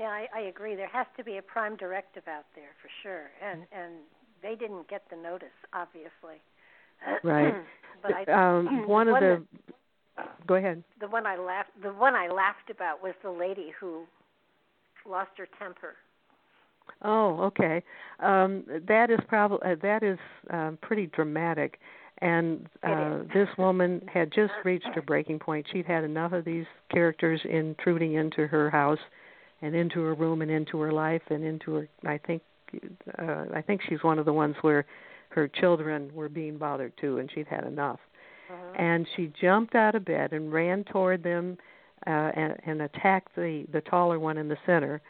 [0.00, 0.74] Yeah, I, I agree.
[0.74, 3.94] There has to be a prime directive out there for sure, and and
[4.42, 6.42] they didn't get the notice, obviously.
[7.22, 7.54] Right.
[8.02, 8.24] but I,
[8.58, 9.42] um, one of the.
[10.16, 10.82] That, go ahead.
[11.00, 11.70] The one I laughed.
[11.82, 14.04] The one I laughed about was the lady who
[15.08, 15.94] lost her temper.
[17.02, 17.82] Oh, okay.
[18.20, 20.18] Um, that is probably uh, that is
[20.50, 21.78] um, pretty dramatic.
[22.18, 25.66] And uh, this woman had just reached her breaking point.
[25.70, 28.98] She'd had enough of these characters intruding into her house,
[29.60, 31.88] and into her room, and into her life, and into her.
[32.06, 32.42] I think,
[33.18, 34.86] uh, I think she's one of the ones where
[35.28, 38.00] her children were being bothered too, and she'd had enough.
[38.50, 38.82] Uh-huh.
[38.82, 41.58] And she jumped out of bed and ran toward them,
[42.06, 45.02] uh, and, and attacked the the taller one in the center.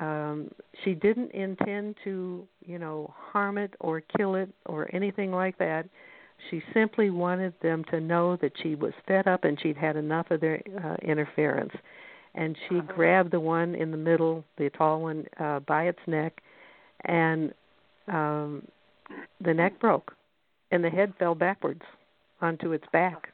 [0.00, 0.50] Um,
[0.84, 5.86] she didn't intend to, you know, harm it or kill it or anything like that
[6.50, 10.30] she simply wanted them to know that she was fed up and she'd had enough
[10.30, 11.72] of their uh, interference.
[12.34, 12.92] And she uh-huh.
[12.92, 16.40] grabbed the one in the middle, the tall one, uh, by its neck,
[17.04, 17.52] and
[18.08, 18.66] um,
[19.40, 20.14] the neck broke,
[20.70, 21.82] and the head fell backwards
[22.40, 23.28] onto its back.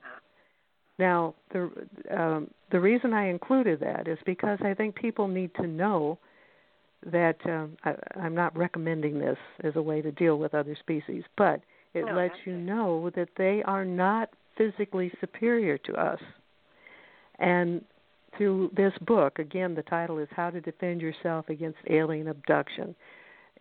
[0.98, 1.70] Now, the
[2.14, 6.18] um, the reason I included that is because I think people need to know
[7.06, 11.24] that um, I, I'm not recommending this as a way to deal with other species,
[11.36, 11.60] but
[11.94, 16.20] it no, lets you know that they are not physically superior to us.
[17.38, 17.82] And
[18.36, 22.94] through this book, again, the title is How to Defend Yourself Against Alien Abduction.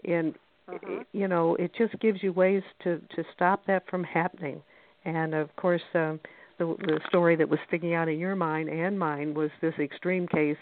[0.03, 0.35] And
[0.67, 1.03] uh-huh.
[1.13, 4.61] you know, it just gives you ways to to stop that from happening.
[5.05, 6.19] And of course, um,
[6.57, 10.27] the the story that was sticking out in your mind and mine was this extreme
[10.27, 10.57] case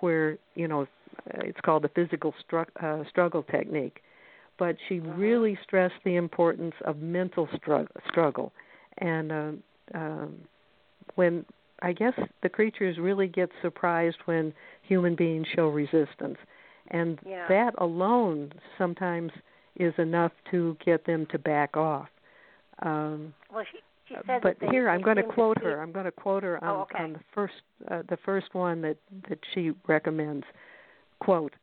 [0.00, 0.86] where you know
[1.36, 4.02] it's called the physical stru- uh, struggle technique
[4.58, 5.10] but she uh-huh.
[5.12, 7.88] really stressed the importance of mental struggle.
[8.08, 8.52] struggle.
[8.98, 9.52] And uh,
[9.94, 10.34] um,
[11.16, 11.44] when
[11.82, 16.38] I guess the creatures really get surprised when human beings show resistance,
[16.88, 17.46] and yeah.
[17.48, 19.32] that alone sometimes
[19.76, 22.08] is enough to get them to back off.
[22.82, 25.82] Um, well, she, she said but they, here I'm going to quote her.
[25.82, 27.02] I'm going to quote her on, oh, okay.
[27.02, 27.54] on the first
[27.90, 28.96] uh, the first one that
[29.28, 30.44] that she recommends.
[31.20, 31.54] Quote: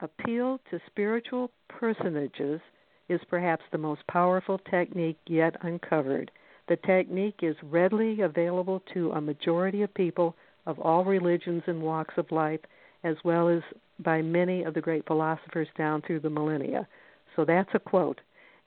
[0.00, 2.60] appeal to spiritual personages
[3.08, 6.30] is perhaps the most powerful technique yet uncovered.
[6.68, 12.14] The technique is readily available to a majority of people of all religions and walks
[12.18, 12.60] of life,
[13.04, 13.62] as well as
[14.00, 16.86] by many of the great philosophers down through the millennia.
[17.34, 18.20] So that's a quote.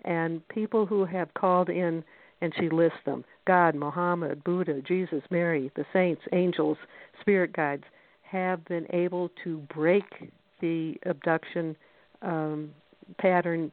[0.04, 2.04] And people who have called in,
[2.42, 6.78] and she lists them God, Muhammad, Buddha, Jesus, Mary, the saints, angels,
[7.20, 7.84] spirit guides
[8.32, 11.76] have been able to break the abduction
[12.22, 12.72] um,
[13.18, 13.72] pattern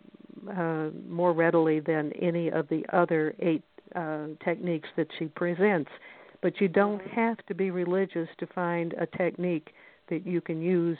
[0.50, 3.62] uh, more readily than any of the other eight
[3.94, 5.90] uh, techniques that she presents.
[6.42, 9.70] But you don't have to be religious to find a technique
[10.08, 10.98] that you can use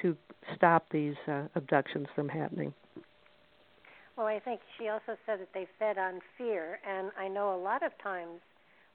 [0.00, 0.16] to
[0.56, 2.72] stop these uh, abductions from happening.
[4.16, 7.60] Well, I think she also said that they fed on fear, and I know a
[7.60, 8.40] lot of times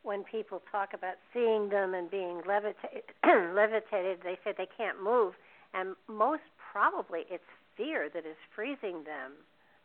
[0.07, 3.03] when people talk about seeing them and being levitated,
[3.53, 5.33] levitated, they say they can't move
[5.73, 7.43] and most probably it's
[7.75, 9.33] fear that is freezing them,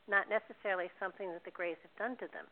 [0.08, 2.46] not necessarily something that the Greys have done to them.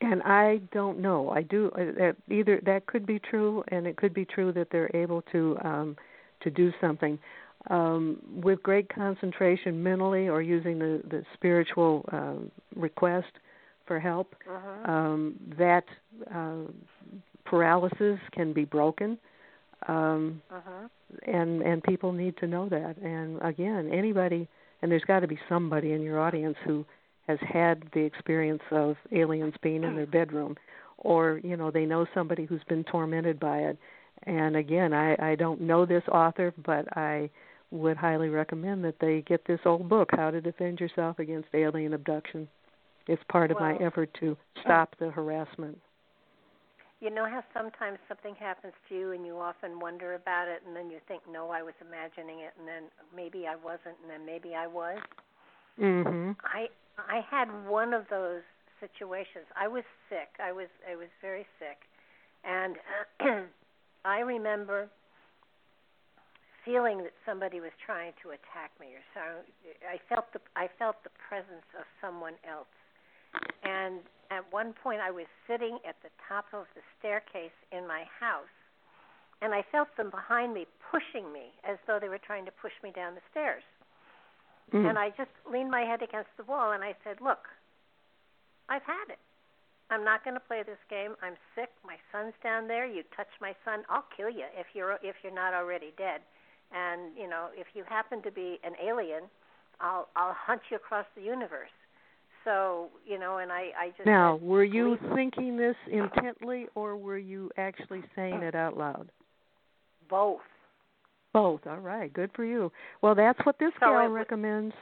[0.00, 1.30] And I don't know.
[1.30, 4.90] I do uh, either that could be true, and it could be true that they're
[4.94, 5.96] able to um,
[6.40, 7.20] to do something
[7.70, 12.34] um, with great concentration mentally, or using the the spiritual uh,
[12.74, 13.30] request
[13.86, 14.34] for help.
[14.48, 14.92] Uh-huh.
[14.92, 15.84] Um, that
[16.34, 16.70] uh,
[17.44, 19.18] paralysis can be broken.
[19.88, 20.88] Um, uh-huh
[21.26, 22.96] and and people need to know that.
[22.98, 24.48] And again, anybody,
[24.80, 26.84] and there's got to be somebody in your audience who
[27.26, 30.56] has had the experience of aliens being in their bedroom,
[30.98, 33.78] or you know they know somebody who's been tormented by it.
[34.24, 37.30] And again, I I don't know this author, but I
[37.70, 41.94] would highly recommend that they get this old book, How to Defend Yourself Against Alien
[41.94, 42.46] Abduction.
[43.06, 45.78] It's part of well, my effort to stop the harassment.
[47.00, 50.76] You know how sometimes something happens to you and you often wonder about it and
[50.76, 52.84] then you think no I was imagining it and then
[53.14, 54.98] maybe I wasn't and then maybe I was?
[55.80, 58.42] Mhm I I had one of those
[58.78, 59.46] situations.
[59.56, 60.28] I was sick.
[60.38, 61.78] I was I was very sick.
[62.44, 62.76] And
[64.04, 64.88] I remember
[66.64, 69.24] feeling that somebody was trying to attack me or so.
[69.88, 72.70] I felt the I felt the presence of someone else
[73.62, 78.04] and at one point I was sitting at the top of the staircase in my
[78.20, 78.52] house
[79.40, 82.72] and I felt them behind me pushing me as though they were trying to push
[82.82, 83.64] me down the stairs.
[84.72, 84.88] Mm.
[84.88, 87.50] And I just leaned my head against the wall and I said, "Look,
[88.68, 89.18] I've had it.
[89.90, 91.12] I'm not going to play this game.
[91.20, 91.68] I'm sick.
[91.84, 92.86] My son's down there.
[92.86, 96.22] You touch my son, I'll kill you if you're if you're not already dead.
[96.72, 99.24] And, you know, if you happen to be an alien,
[99.80, 101.74] I'll I'll hunt you across the universe.
[102.44, 106.66] So you know, and I I just now said, were you "Please." thinking this intently
[106.74, 109.10] or were you actually saying it out loud?
[110.08, 110.40] both.
[111.32, 111.66] Both.
[111.66, 112.12] All right.
[112.12, 112.70] Good for you.
[113.00, 114.74] Well, that's what this So gal recommends.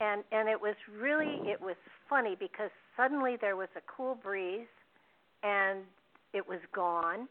[0.00, 1.76] and and it was really it was
[2.08, 4.66] funny because suddenly there was a cool breeze
[5.42, 5.80] and
[6.32, 7.28] it was gone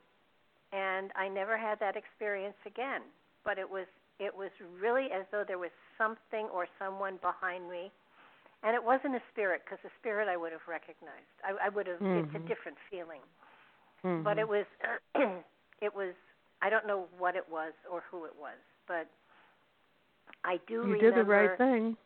[0.72, 3.02] and I never had that experience again
[3.44, 3.86] but it was
[4.20, 4.52] it was
[4.82, 7.92] really as though there was something or someone behind me
[8.64, 11.88] and it wasn't a spirit because a spirit I would have recognized I, I would
[11.88, 12.46] have it's Mhm.
[12.46, 13.22] a different feeling
[14.04, 14.24] Mhm.
[14.24, 14.66] but it was
[15.82, 16.14] it was
[16.62, 18.58] I don't know what it was or who it was
[18.88, 19.08] but
[20.46, 21.98] I do you remember did the right thing.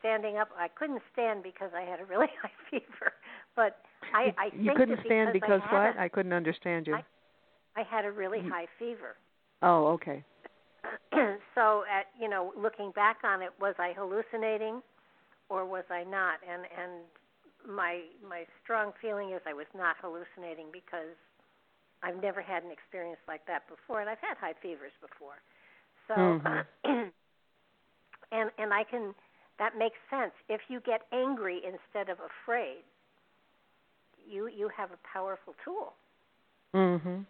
[0.00, 0.48] standing up.
[0.58, 3.12] I couldn't stand because I had a really high fever,
[3.56, 3.78] but
[4.14, 5.96] I, you, I you think couldn't that stand because because I what?
[5.96, 6.94] A, I couldn't understand you.
[6.96, 7.04] I-
[7.76, 8.50] I had a really Mm.
[8.50, 9.16] high fever.
[9.62, 10.22] oh, okay.
[11.54, 14.80] so, at you know, looking back on it, was I hallucinating,
[15.48, 16.38] or was I not?
[16.48, 16.92] And and
[17.66, 21.16] my my strong feeling is I was not hallucinating because
[22.02, 25.40] I've never had an experience like that before, and I've had high fevers before.
[26.08, 26.66] So, Mhm.
[28.32, 29.14] and and I can
[29.58, 30.32] that makes sense.
[30.48, 32.84] If you get angry instead of afraid,
[34.28, 35.94] you you have a powerful tool.
[36.74, 37.26] Mhm.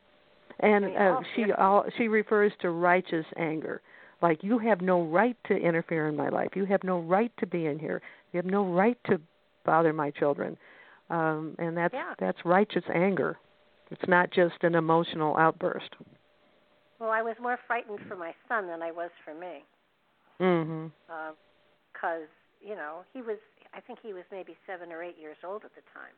[0.61, 3.83] And I mean, uh, she all she refers to righteous anger.
[4.25, 6.49] Like you have no right to interfere in my life.
[6.55, 8.01] You have no right to be in here.
[8.33, 9.21] You have no right to
[9.67, 10.57] bother my children.
[11.11, 12.15] Um and that's Yeah.
[12.19, 13.37] that's righteous anger.
[13.91, 15.91] It's not just an emotional outburst.
[16.99, 19.63] Well, I was more frightened for my son than I was for me,
[20.41, 20.91] Mhm.
[21.93, 22.29] because
[22.63, 23.39] you know he was.
[23.75, 26.17] I think he was maybe seven or eight years old at the time.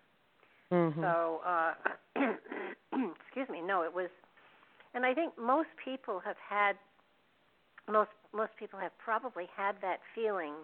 [0.70, 1.02] Mm-hmm.
[1.02, 1.74] So, uh,
[3.24, 3.60] excuse me.
[3.62, 4.10] No, it was,
[4.94, 6.76] and I think most people have had
[7.90, 10.54] most most people have probably had that feeling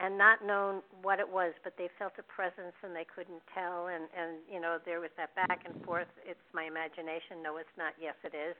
[0.00, 3.88] and not known what it was, but they felt a presence and they couldn't tell,
[3.88, 6.08] and and you know there was that back and forth.
[6.24, 7.42] It's my imagination.
[7.42, 7.94] No, it's not.
[8.00, 8.54] Yes, it is.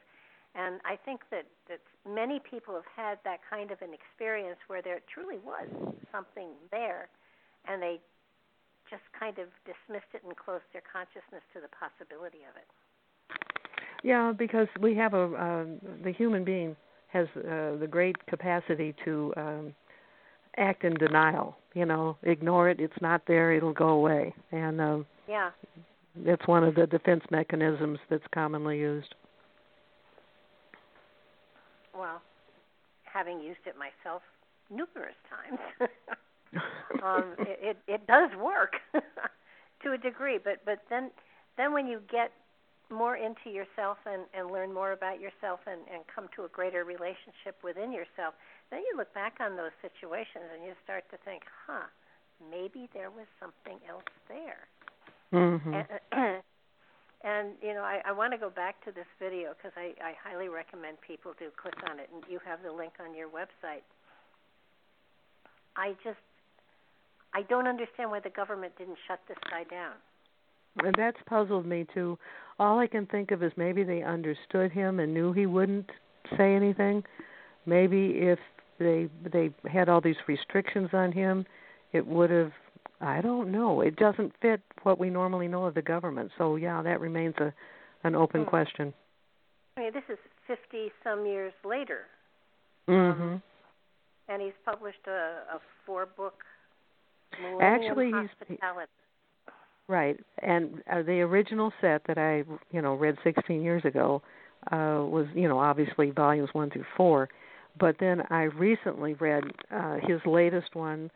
[0.57, 4.83] And I think that that many people have had that kind of an experience where
[4.83, 5.69] there truly was
[6.11, 7.09] something there,
[7.69, 8.01] and they
[8.91, 12.67] just kind of dismissed it and closed their consciousness to the possibility of it.
[14.03, 16.75] Yeah, because we have a um, the human being
[17.09, 19.75] has uh, the great capacity to um,
[20.57, 21.57] act in denial.
[21.75, 22.81] You know, ignore it.
[22.81, 23.53] It's not there.
[23.53, 25.51] It'll go away, and um, Yeah.
[26.25, 29.15] it's one of the defense mechanisms that's commonly used.
[31.97, 32.21] Well,
[33.05, 34.23] having used it myself
[34.71, 35.91] numerous times,
[37.03, 38.73] um, it, it it does work
[39.83, 40.39] to a degree.
[40.43, 41.11] But but then
[41.57, 42.33] then when you get
[42.91, 46.85] more into yourself and and learn more about yourself and and come to a greater
[46.85, 48.35] relationship within yourself,
[48.71, 51.87] then you look back on those situations and you start to think, huh,
[52.51, 54.69] maybe there was something else there.
[55.33, 55.87] hmm And,
[57.25, 60.13] and you know, I, I want to go back to this video because I, I
[60.23, 63.85] highly recommend people do click on it, and you have the link on your website.
[65.77, 66.23] I just,
[67.35, 69.95] I don't understand why the government didn't shut this guy down.
[70.85, 72.19] And that's puzzled me too.
[72.59, 75.91] All I can think of is maybe they understood him and knew he wouldn't
[76.37, 77.05] say anything.
[77.67, 78.39] Maybe if
[78.79, 81.47] they they had all these restrictions on him,
[81.93, 82.53] it would have.
[83.01, 83.81] I don't know.
[83.81, 86.33] It doesn't fit what we normally know of the government.
[86.37, 87.53] So yeah, that remains a
[88.05, 88.49] an open Hmm.
[88.49, 88.95] question.
[89.77, 92.07] I mean, this is 50 some years later,
[92.89, 93.41] Mhm.
[94.29, 96.45] and he's published a, a four book
[97.61, 98.91] Actually, he's- Hospitality.
[99.89, 100.19] Right.
[100.43, 104.23] And uh, the original set that I, you know, read 16 years ago
[104.73, 107.29] uh was, you know, obviously volumes 1 through 4.
[107.79, 111.11] But then I recently read uh his latest one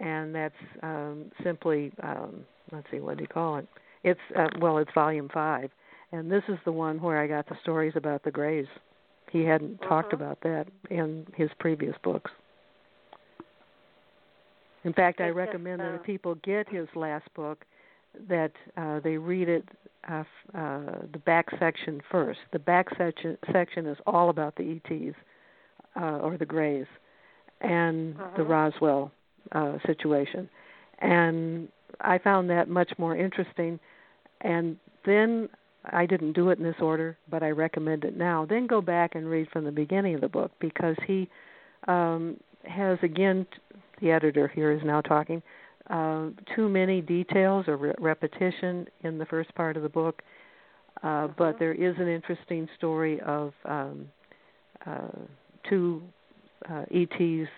[0.00, 3.68] and that's um simply um let's see what do you call it?
[4.04, 5.70] It's uh, well, it's volume 5.
[6.12, 8.66] And this is the one where I got the stories about the Greys.
[9.30, 10.14] He hadn't talked Mhm.
[10.14, 12.30] about that in his previous books.
[14.84, 17.64] In fact, I recommend that um, people get his last book,
[18.28, 19.68] that uh, they read it
[20.08, 20.80] uh, uh,
[21.12, 22.40] the back section first.
[22.52, 25.16] The back section section is all about the ETs
[26.00, 26.86] uh, or the Greys
[27.60, 28.48] and the Mhm.
[28.48, 29.12] Roswell
[29.52, 30.48] uh, situation,
[31.00, 31.68] and
[32.00, 33.78] I found that much more interesting.
[34.42, 35.48] And then
[35.92, 38.44] I didn't do it in this order, but I recommend it now.
[38.44, 41.28] Then go back and read from the beginning of the book because he
[41.88, 43.46] um, has again.
[43.52, 43.58] t-
[44.00, 45.42] The editor here is now talking
[45.90, 50.22] uh, too many details or re- repetition in the first part of the book,
[51.02, 51.58] uh, but Mhm.
[51.58, 54.10] there is an interesting story of um,
[54.86, 55.08] uh,
[55.64, 56.02] two
[56.68, 57.48] uh, ETs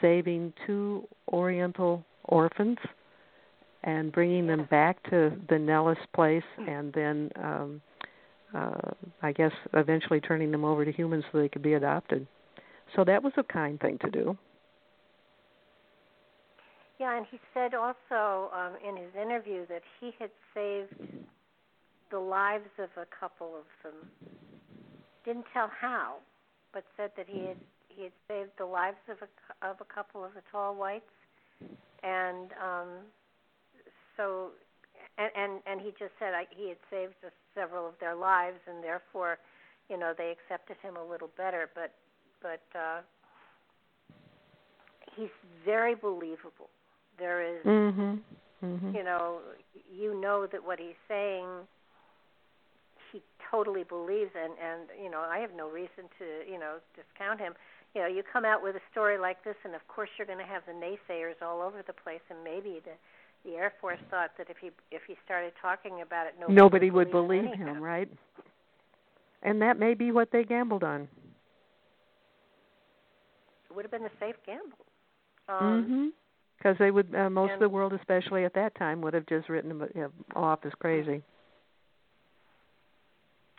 [0.00, 2.78] saving two Oriental orphans
[3.84, 7.82] and bringing them back to the Nellis place, and then um,
[8.54, 8.90] uh,
[9.22, 12.26] I guess eventually turning them over to humans so they could be adopted.
[12.96, 14.38] So that was a kind thing to do.
[17.04, 20.96] Yeah, and he said also um, in his interview that he had saved
[22.10, 24.08] the lives of a couple of them.
[25.22, 26.14] Didn't tell how,
[26.72, 27.58] but said that he had
[27.90, 31.04] he had saved the lives of a of a couple of the tall whites,
[32.02, 32.88] and um,
[34.16, 34.52] so
[35.18, 38.60] and and and he just said I, he had saved just several of their lives,
[38.66, 39.36] and therefore,
[39.90, 41.68] you know, they accepted him a little better.
[41.74, 41.92] But
[42.40, 43.00] but uh,
[45.14, 45.36] he's
[45.66, 46.70] very believable.
[47.18, 48.14] There is, mm-hmm.
[48.64, 48.96] Mm-hmm.
[48.96, 49.38] you know,
[49.92, 51.46] you know that what he's saying,
[53.12, 57.40] he totally believes, and and you know, I have no reason to you know discount
[57.40, 57.54] him.
[57.94, 60.40] You know, you come out with a story like this, and of course you're going
[60.40, 62.92] to have the naysayers all over the place, and maybe the
[63.44, 66.90] the Air Force thought that if he if he started talking about it, nobody, nobody
[66.90, 68.08] would believe, believe him, right?
[69.42, 71.02] And that may be what they gambled on.
[73.68, 74.78] It would have been a safe gamble.
[75.48, 76.06] Um, mm-hmm.
[76.64, 79.50] Because they would, uh, most of the world, especially at that time, would have just
[79.50, 81.22] written him you know, off as crazy.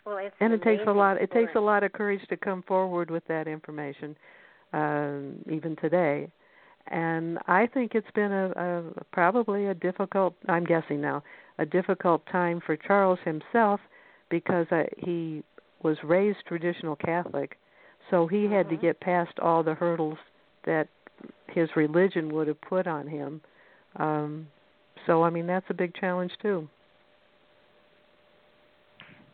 [0.04, 1.22] Well, it's and it takes a lot.
[1.22, 4.16] It takes a lot of courage to come forward with that information,
[4.72, 6.28] um, even today.
[6.88, 8.82] And I think it's been a, a
[9.12, 10.34] probably a difficult.
[10.48, 11.22] I'm guessing now
[11.58, 13.80] a difficult time for Charles himself
[14.30, 15.44] because uh, he
[15.82, 17.56] was raised traditional Catholic,
[18.10, 18.86] so he had to mm-hmm.
[18.86, 20.18] get past all the hurdles
[20.64, 20.88] that
[21.56, 23.40] his religion would have put on him.
[23.96, 24.46] Um,
[25.06, 26.68] so I mean that's a big challenge too.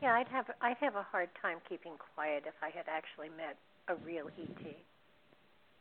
[0.01, 3.59] Yeah, I'd have I'd have a hard time keeping quiet if I had actually met
[3.89, 4.65] a real ET,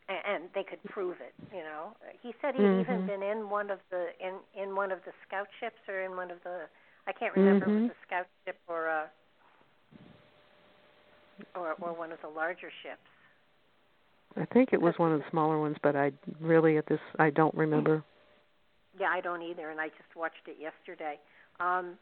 [0.09, 1.33] and, and they could prove it.
[1.53, 2.81] You know, he said he'd mm-hmm.
[2.81, 6.15] even been in one of the in in one of the scout ships or in
[6.17, 6.65] one of the
[7.05, 7.85] I can't remember mm-hmm.
[7.85, 9.09] if it was a scout ship or a
[11.53, 13.10] or or one of the larger ships.
[14.37, 17.29] I think it was one of the smaller ones, but I really at this I
[17.29, 18.03] don't remember.
[18.99, 21.19] Yeah, I don't either, and I just watched it yesterday.
[21.59, 21.97] Um,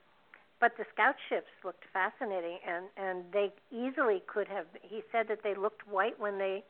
[0.59, 4.65] but the scout ships looked fascinating, and and they easily could have.
[4.81, 6.63] He said that they looked white when they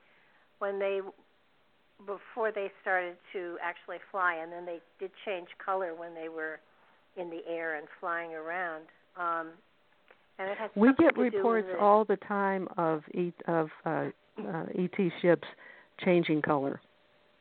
[0.59, 1.01] when they
[2.05, 6.59] before they started to actually fly, and then they did change color when they were
[7.17, 8.85] in the air and flying around.
[9.17, 9.49] Um,
[10.37, 13.03] and it has we get reports all the time of
[13.47, 14.05] of uh,
[14.47, 15.47] uh, ET ships
[16.03, 16.81] changing color.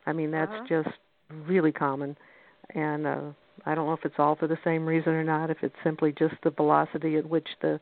[0.07, 0.83] I mean that's uh-huh.
[0.83, 0.97] just
[1.47, 2.17] really common,
[2.75, 3.21] and uh,
[3.67, 5.51] I don't know if it's all for the same reason or not.
[5.51, 7.81] If it's simply just the velocity at which the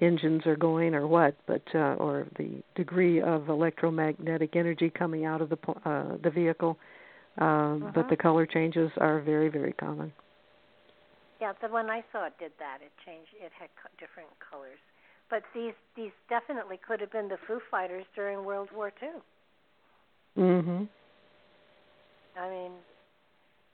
[0.00, 5.40] engines are going or what, but uh, or the degree of electromagnetic energy coming out
[5.40, 6.78] of the uh, the vehicle.
[7.40, 7.90] Uh, uh-huh.
[7.94, 10.12] But the color changes are very very common.
[11.40, 12.78] Yeah, the one I saw did that.
[12.80, 13.28] It changed.
[13.38, 14.80] It had co- different colors.
[15.28, 19.22] But these these definitely could have been the Foo Fighters during World War Two.
[20.40, 20.88] Mhm.
[22.38, 22.72] I mean,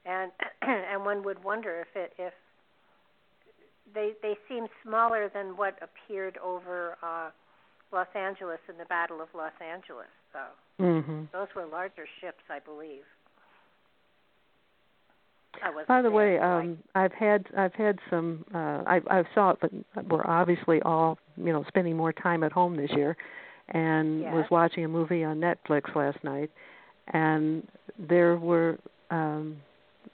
[0.05, 0.33] and
[0.63, 2.33] and one would wonder if it if
[3.95, 7.31] they they seem smaller than what appeared over uh,
[7.93, 10.09] Los Angeles in the Battle of Los Angeles.
[10.33, 10.39] So
[10.81, 11.31] mhm.
[11.33, 13.05] those were larger ships, I believe.
[15.87, 19.25] By the there, way, so I- um I've had I've had some uh I I
[19.35, 19.71] saw it but
[20.09, 23.17] we're obviously all, you know, spending more time at home this year
[23.69, 24.35] and Yes.
[24.35, 26.51] was watching a movie on Netflix last night.
[27.09, 27.67] And
[27.99, 28.79] there were
[29.11, 29.57] um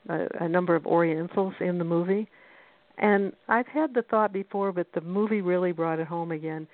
[0.09, 2.28] a, a number of orientals in the movie.
[2.99, 6.66] And I've had the thought before but the movie really brought it home again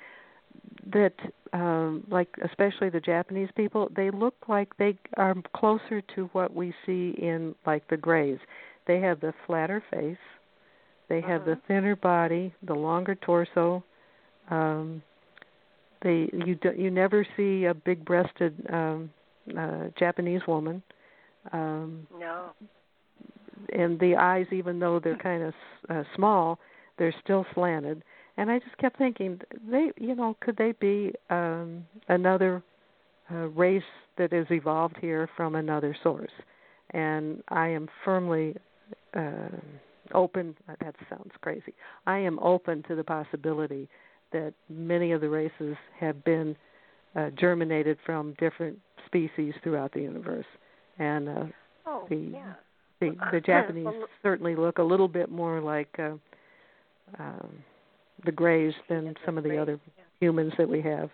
[0.92, 1.14] that
[1.52, 6.74] um like especially the Japanese people they look like they are closer to what we
[6.86, 8.38] see in like the grays.
[8.86, 10.16] They have the flatter face.
[11.08, 11.60] They have the Uh-huh.
[11.68, 13.82] thinner body the longer torso.
[14.50, 15.02] Um
[16.02, 19.10] they you do, you never see a big breasted um
[19.56, 20.82] uh Japanese woman.
[21.52, 22.52] Um no.
[23.72, 25.54] and the eyes even though they're kind of
[25.90, 26.58] uh, small
[26.98, 28.02] they're still slanted
[28.36, 32.62] and i just kept thinking they you know could they be um another
[33.30, 33.82] uh, race
[34.18, 36.30] that has evolved here from another source?
[36.90, 38.56] And i am firmly
[39.16, 39.48] uh,
[40.12, 41.72] open that sounds crazy.
[42.06, 43.88] I am open to the possibility
[44.32, 46.56] that many of the races have been
[47.16, 50.46] uh, germinated from different species throughout the universe.
[50.98, 51.44] And uh,
[51.86, 52.52] Oh, the yeah.
[53.00, 56.12] the the Japanese Well, certainly look a little bit more like uh,
[57.18, 57.50] um,
[58.24, 59.78] the Greys than some of the other
[60.20, 61.10] humans that we have.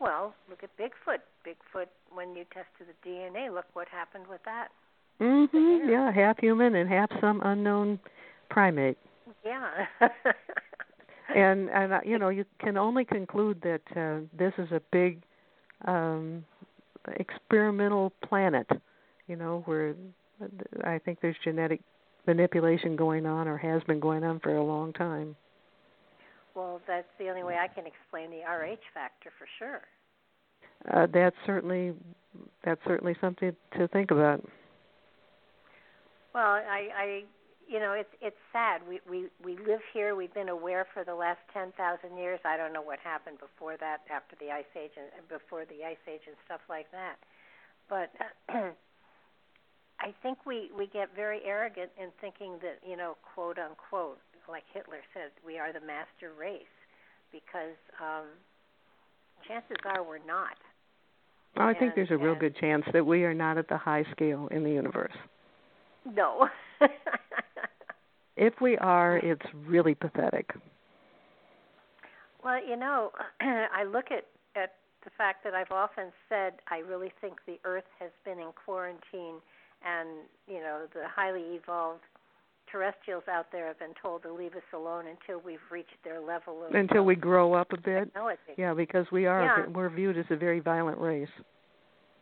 [0.00, 1.18] Well, look at Bigfoot.
[1.46, 4.68] Bigfoot, when you tested the DNA, look what happened with that.
[5.20, 5.88] Mhm.
[5.88, 7.98] Yeah, half human and half some unknown
[8.48, 8.98] primate.
[9.44, 9.86] Yeah.
[11.34, 15.22] and and uh, you know you can only conclude that uh, this is a big
[15.86, 16.44] um
[17.16, 18.66] experimental planet
[19.28, 19.94] you know where
[20.84, 21.80] i think there's genetic
[22.26, 25.36] manipulation going on or has been going on for a long time
[26.58, 29.82] well that's the only way i can explain the rh factor for sure.
[30.92, 31.94] Uh, that's certainly
[32.64, 34.44] that's certainly something to think about.
[36.34, 37.22] Well i i
[37.68, 38.80] you know it's it's sad.
[38.88, 40.16] We we we live here.
[40.16, 42.40] We've been aware for the last 10,000 years.
[42.44, 46.02] I don't know what happened before that after the ice age and before the ice
[46.08, 47.16] age and stuff like that.
[47.88, 48.10] But
[50.00, 54.18] i think we we get very arrogant in thinking that you know quote unquote
[54.48, 56.74] like hitler said we are the master race
[57.32, 58.26] because um
[59.46, 60.56] chances are we're not
[61.56, 64.04] well, I think there's a real good chance that we are not at the high
[64.12, 65.14] scale in the universe.
[66.14, 66.48] No.
[68.36, 70.50] if we are, it's really pathetic.
[72.44, 74.74] Well, you know, I look at at
[75.04, 79.40] the fact that I've often said I really think the Earth has been in quarantine,
[79.84, 80.08] and
[80.46, 82.02] you know, the highly evolved
[82.70, 86.64] terrestrials out there have been told to leave us alone until we've reached their level
[86.64, 88.04] of until we grow up a bit.
[88.04, 88.40] Technology.
[88.56, 89.66] Yeah, because we are yeah.
[89.72, 91.28] we're viewed as a very violent race.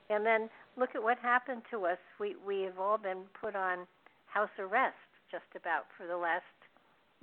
[0.09, 1.99] And then look at what happened to us.
[2.21, 3.87] We we have all been put on
[4.27, 4.95] house arrest
[5.31, 6.45] just about for the last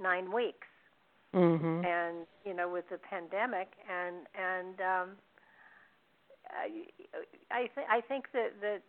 [0.02, 0.68] nine weeks.
[1.34, 1.86] Mm-hmm.
[1.86, 5.10] And you know, with the pandemic, and and um,
[6.50, 6.86] I
[7.52, 8.82] I, th- I think that that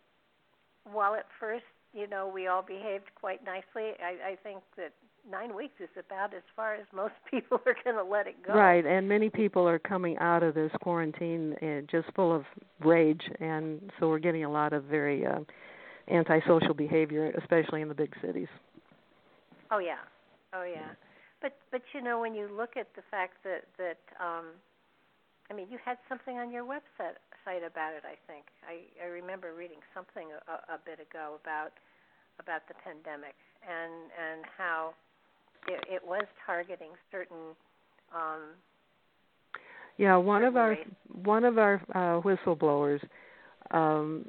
[0.91, 1.63] while at first
[1.95, 4.91] you know we all behaved quite nicely, I, I think that
[5.29, 8.53] nine weeks is about as far as most people are going to let it go.
[8.53, 12.43] Right, and many people are coming out of this quarantine uh, just full of
[12.81, 15.39] rage, and so we're getting a lot of very uh,
[16.11, 18.49] antisocial behavior, especially in the big cities.
[19.71, 19.95] Oh yeah,
[20.53, 20.89] oh yeah.
[21.41, 24.45] But but you know when you look at the fact that that um,
[25.49, 28.03] I mean you had something on your website site about it.
[28.03, 31.71] I think I I remember reading something a, a bit ago about
[32.39, 34.93] about the pandemic and and how
[35.67, 37.55] it, it was targeting certain.
[38.13, 38.57] Um,
[39.97, 40.75] yeah, one of our
[41.23, 42.99] one of our uh, whistleblowers
[43.71, 44.25] um,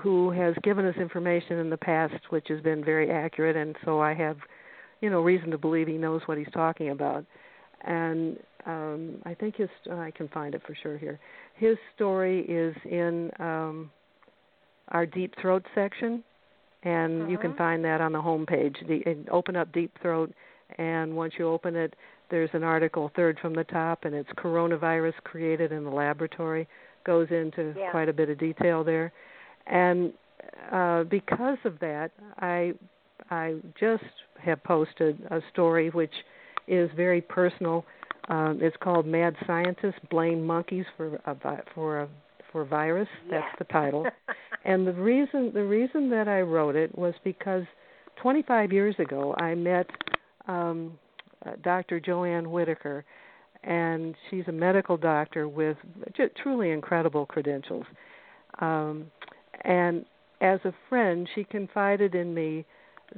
[0.00, 4.00] who has given us information in the past, which has been very accurate, and so
[4.00, 4.38] I have
[5.00, 7.24] you know reason to believe he knows what he's talking about.
[7.82, 11.18] And um, I think his I can find it for sure here.
[11.54, 13.90] His story is in um,
[14.88, 16.22] our Deep Throat section,
[16.82, 17.30] and uh-huh.
[17.30, 18.76] you can find that on the home page.
[18.88, 20.32] The, open up Deep Throat,
[20.78, 21.94] and once you open it,
[22.30, 26.66] there's an article third from the top, and it's coronavirus created in the laboratory.
[27.04, 27.90] Goes into yeah.
[27.90, 29.12] quite a bit of detail there,
[29.66, 30.12] and
[30.72, 32.72] uh, because of that, I
[33.30, 34.04] I just
[34.42, 36.12] have posted a story which
[36.66, 37.84] is very personal.
[38.28, 41.36] Um, it's called "Mad Scientists Blame Monkeys for a
[41.74, 42.08] for a
[42.52, 44.06] for virus." That's the title.
[44.64, 47.64] and the reason the reason that I wrote it was because
[48.16, 49.86] 25 years ago I met
[50.46, 50.98] um,
[51.44, 52.00] uh, Dr.
[52.00, 53.04] Joanne Whitaker,
[53.62, 55.76] and she's a medical doctor with
[56.42, 57.84] truly incredible credentials.
[58.60, 59.10] Um,
[59.62, 60.04] and
[60.40, 62.64] as a friend, she confided in me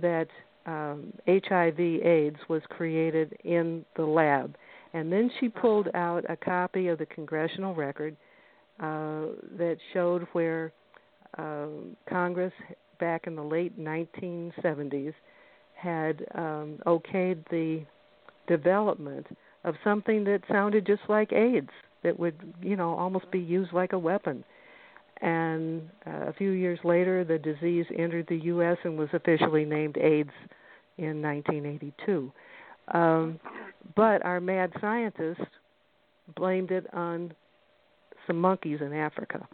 [0.00, 0.28] that
[0.66, 4.56] um, HIV/AIDS was created in the lab,
[4.96, 8.16] and then she pulled out a copy of the congressional record
[8.80, 9.26] uh,
[9.58, 10.72] that showed where
[11.38, 11.66] uh,
[12.08, 12.52] Congress,
[12.98, 15.12] back in the late 1970s,
[15.74, 17.84] had um, okayed the
[18.46, 19.26] development
[19.64, 21.70] of something that sounded just like AIDS,
[22.02, 24.44] that would, you know, almost be used like a weapon
[25.22, 28.76] and uh, a few years later, the disease entered the U.S.
[28.84, 30.30] and was officially named AIDS
[30.98, 32.32] in 1982.
[32.92, 33.40] Um,
[33.94, 35.40] but our mad scientist
[36.34, 37.32] blamed it on
[38.26, 39.46] some monkeys in Africa.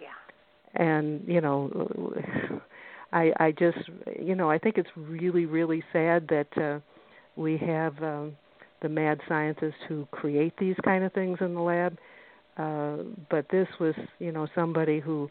[0.00, 0.82] Yeah.
[0.84, 2.20] And you know,
[3.12, 3.78] I I just
[4.20, 6.80] you know I think it's really really sad that uh,
[7.36, 8.36] we have um,
[8.82, 11.98] the mad scientists who create these kind of things in the lab
[12.58, 12.96] uh,
[13.30, 15.30] but this was, you know, somebody who,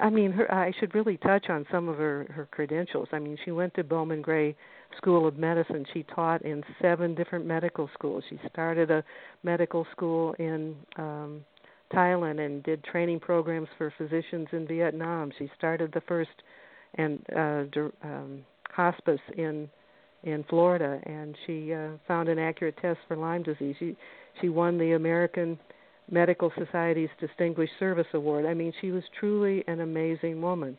[0.00, 3.08] I mean, her, I should really touch on some of her her credentials.
[3.12, 4.56] I mean, she went to Bowman Gray
[4.96, 5.84] School of Medicine.
[5.92, 8.24] She taught in seven different medical schools.
[8.30, 9.04] She started a
[9.42, 11.44] medical school in um,
[11.92, 15.30] Thailand and did training programs for physicians in Vietnam.
[15.38, 16.30] She started the first
[16.94, 17.64] and uh,
[18.02, 19.68] um, hospice in
[20.24, 23.76] in Florida, and she uh, found an accurate test for Lyme disease.
[23.78, 23.96] She
[24.40, 25.58] she won the American
[26.10, 28.46] Medical Society's Distinguished Service Award.
[28.46, 30.78] I mean, she was truly an amazing woman.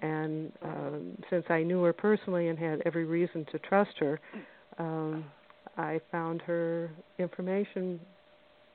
[0.00, 4.18] And um, since I knew her personally and had every reason to trust her,
[4.78, 5.24] um,
[5.76, 8.00] I found her information,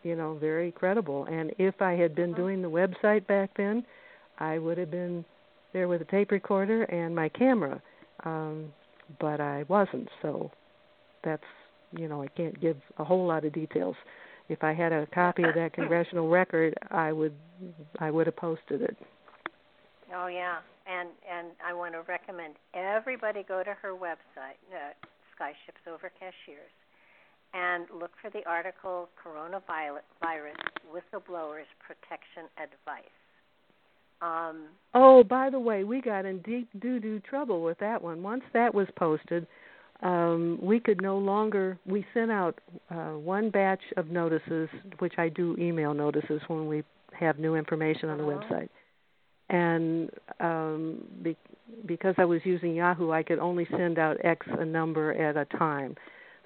[0.03, 1.25] you know, very credible.
[1.25, 2.41] And if I had been uh-huh.
[2.41, 3.83] doing the website back then,
[4.39, 5.25] I would have been
[5.73, 7.81] there with a tape recorder and my camera.
[8.23, 8.71] Um,
[9.19, 10.51] but I wasn't, so
[11.23, 11.43] that's
[11.97, 13.95] you know I can't give a whole lot of details.
[14.49, 17.33] If I had a copy of that congressional record, I would
[17.99, 18.97] I would have posted it.
[20.15, 24.93] Oh yeah, and and I want to recommend everybody go to her website, uh,
[25.35, 26.71] Skyships Over Cashiers,
[27.53, 30.55] and look for the article Coronavirus
[30.91, 33.11] Whistleblowers Protection Advice.
[34.21, 38.23] Um, oh, by the way, we got in deep doo doo trouble with that one.
[38.23, 39.45] Once that was posted,
[40.03, 41.79] um, we could no longer.
[41.85, 44.69] We sent out uh, one batch of notices,
[44.99, 46.83] which I do email notices when we
[47.19, 48.53] have new information on the uh-huh.
[48.53, 48.69] website.
[49.49, 51.37] And um, be,
[51.85, 55.45] because I was using Yahoo, I could only send out X a number at a
[55.57, 55.95] time.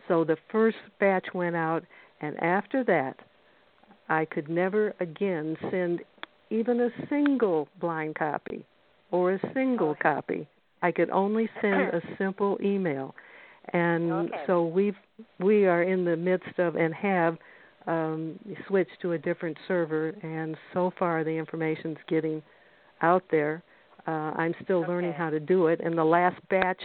[0.08, 1.84] So the first batch went out,
[2.22, 3.18] and after that,
[4.08, 6.02] I could never again send
[6.49, 8.66] even a single blind copy
[9.10, 10.47] or a single copy.
[10.82, 13.16] I could only send a simple email.
[13.74, 14.38] And okay.
[14.47, 14.95] so we've
[15.39, 17.38] we are in the midst of and have
[17.88, 22.41] um, switched to a different server and so far the information's getting
[23.01, 23.64] out there.
[24.07, 24.88] Uh, I'm still okay.
[24.88, 26.82] learning how to do it and the last batch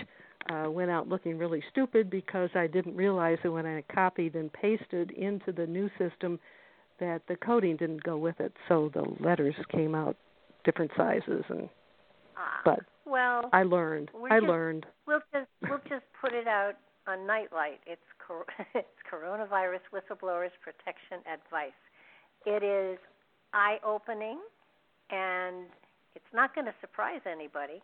[0.51, 4.53] uh, went out looking really stupid because I didn't realize that when I copied and
[4.53, 6.39] pasted into the new system
[7.01, 10.17] that the coding didn't go with it, so the letters came out
[10.65, 11.69] different sizes and
[12.37, 14.11] ah, but well I learned.
[14.31, 14.87] I just, learned.
[15.07, 16.75] We'll just we'll just put it out
[17.07, 17.81] on Nightlight.
[17.87, 18.01] It's
[18.75, 21.79] it's coronavirus whistleblowers protection advice.
[22.45, 22.99] It is
[23.53, 24.39] eye opening
[25.11, 25.67] and
[26.15, 27.83] it's not going to surprise anybody,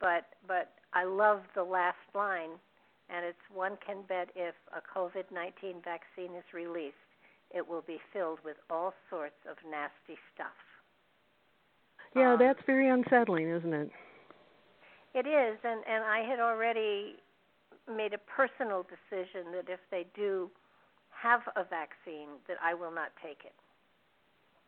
[0.00, 2.50] but but I love the last line
[3.10, 6.96] and it's one can bet if a COVID-19 vaccine is released
[7.54, 10.52] it will be filled with all sorts of nasty stuff.
[12.14, 13.90] Yeah, um, that's very unsettling, isn't it?
[15.14, 17.16] It is, and and I had already
[17.88, 20.50] made a personal decision that if they do
[21.10, 23.54] have a vaccine, that I will not take it.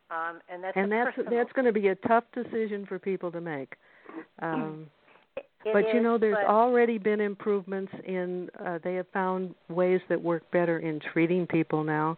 [0.09, 3.41] Um, and that's and that's that's going to be a tough decision for people to
[3.41, 3.75] make.
[4.41, 4.87] Um,
[5.37, 8.49] it, but is, you know, there's but, already been improvements in.
[8.59, 12.17] Uh, they have found ways that work better in treating people now.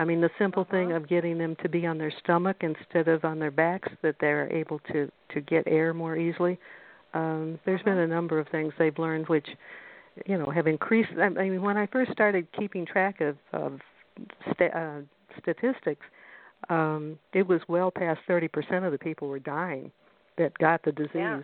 [0.00, 0.72] I mean, the simple uh-huh.
[0.72, 4.16] thing of getting them to be on their stomach instead of on their backs, that
[4.20, 6.58] they're able to to get air more easily.
[7.14, 7.90] Um, there's uh-huh.
[7.90, 9.46] been a number of things they've learned which,
[10.26, 11.10] you know, have increased.
[11.20, 13.80] I mean, when I first started keeping track of of
[14.52, 15.00] st- uh,
[15.40, 16.04] statistics,
[16.68, 19.90] um, it was well past 30% of the people were dying
[20.36, 21.10] that got the disease.
[21.14, 21.40] Yeah.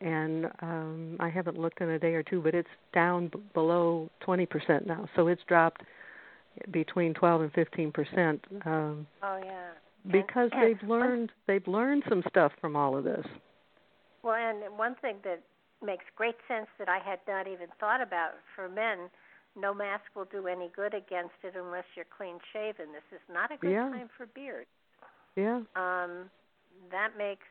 [0.00, 4.10] And um, I haven't looked in a day or two, but it's down b- below
[4.26, 5.08] 20% now.
[5.14, 5.82] So it's dropped
[6.70, 8.44] between 12 and 15 percent.
[8.64, 9.70] Um, oh yeah.
[10.10, 13.24] Because they've learned they've learned some stuff from all of this.
[14.22, 15.42] Well, and one thing that
[15.84, 19.10] makes great sense that I had not even thought about for men,
[19.56, 22.92] no mask will do any good against it unless you're clean shaven.
[22.92, 23.90] This is not a good yeah.
[23.90, 24.70] time for beards.
[25.36, 25.60] Yeah.
[25.76, 26.30] Um,
[26.90, 27.46] that makes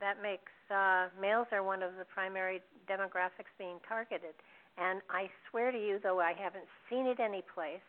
[0.00, 4.34] that makes uh, males are one of the primary demographics being targeted.
[4.78, 7.82] And I swear to you, though I haven't seen it any place,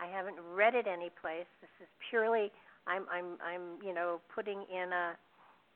[0.00, 1.48] I haven't read it anyplace.
[1.60, 2.50] This is purely
[2.86, 5.16] I'm I'm I'm you know putting in a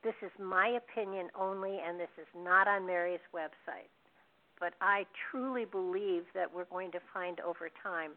[0.04, 3.90] this is my opinion only and this is not on Mary's website.
[4.60, 8.12] But I truly believe that we're going to find over time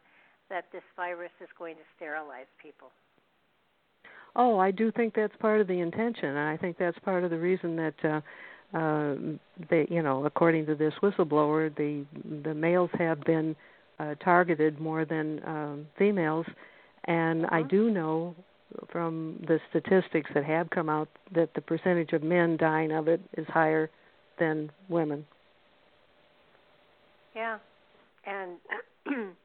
[0.50, 2.90] that this virus is going to sterilize people.
[4.36, 7.32] Oh, I do think that's part of the intention, and I think that's part of
[7.32, 9.16] the reason that uh, uh,
[9.70, 12.06] they, you know, according to this whistleblower, the
[12.44, 13.56] the males have been
[14.00, 16.46] uh, targeted more than um, females,
[17.06, 17.56] and uh-huh.
[17.56, 18.36] I do know
[18.92, 23.22] from the statistics that have come out that the percentage of men dying of it
[23.38, 23.90] is higher
[24.40, 25.26] than women.
[27.36, 27.58] Yeah,
[28.26, 28.58] and.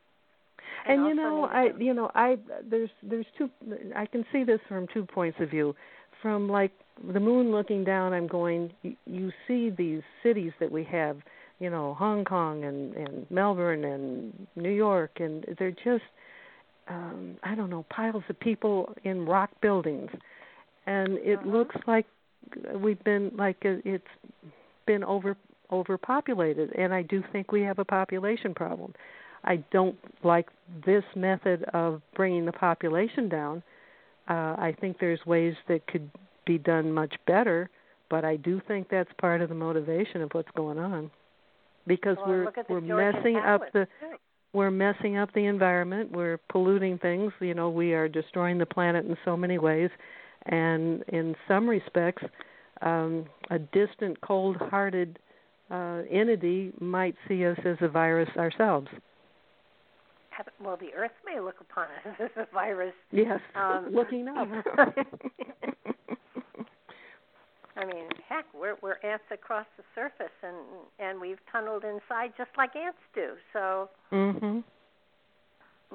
[0.87, 2.37] and, and you know i you know i
[2.69, 3.49] there's there's two
[3.95, 5.73] i can see this from two points of view
[6.21, 6.73] from like
[7.13, 11.19] the moon looking down i'm going you, you see these cities that we have
[11.63, 16.03] you know Hong Kong and and Melbourne and New York and they're just
[16.89, 20.11] um I don't know piles of people in rock buildings
[20.87, 21.49] and it uh-huh.
[21.49, 22.07] looks like
[22.75, 24.05] we've been like it's
[24.87, 25.37] been over
[25.71, 28.95] overpopulated and I do think we have a population problem.
[29.45, 30.49] I don't like
[30.87, 33.63] this method of bringing the population down
[34.29, 36.09] Uh, I think there's ways that could
[36.47, 37.69] be done much better,
[38.09, 41.11] but I do think that's part of the motivation of what's going on
[41.87, 44.17] because well, we're we're messing up the too.
[44.53, 49.07] We're messing up the environment, we're polluting things, you know, we are destroying the planet
[49.07, 49.91] in so many ways
[50.47, 52.23] and in some respects
[52.83, 55.19] um, a distant cold-hearted
[55.71, 58.89] uh, entity might see us as a virus ourselves.
[60.61, 62.95] Well, the Earth may look upon us as a virus.
[63.11, 64.49] Yes, um, looking up.
[67.77, 70.57] I mean, heck, we're we're ants across the surface, and
[70.99, 73.33] and we've tunneled inside just like ants do.
[73.53, 74.61] So, mm-hmm.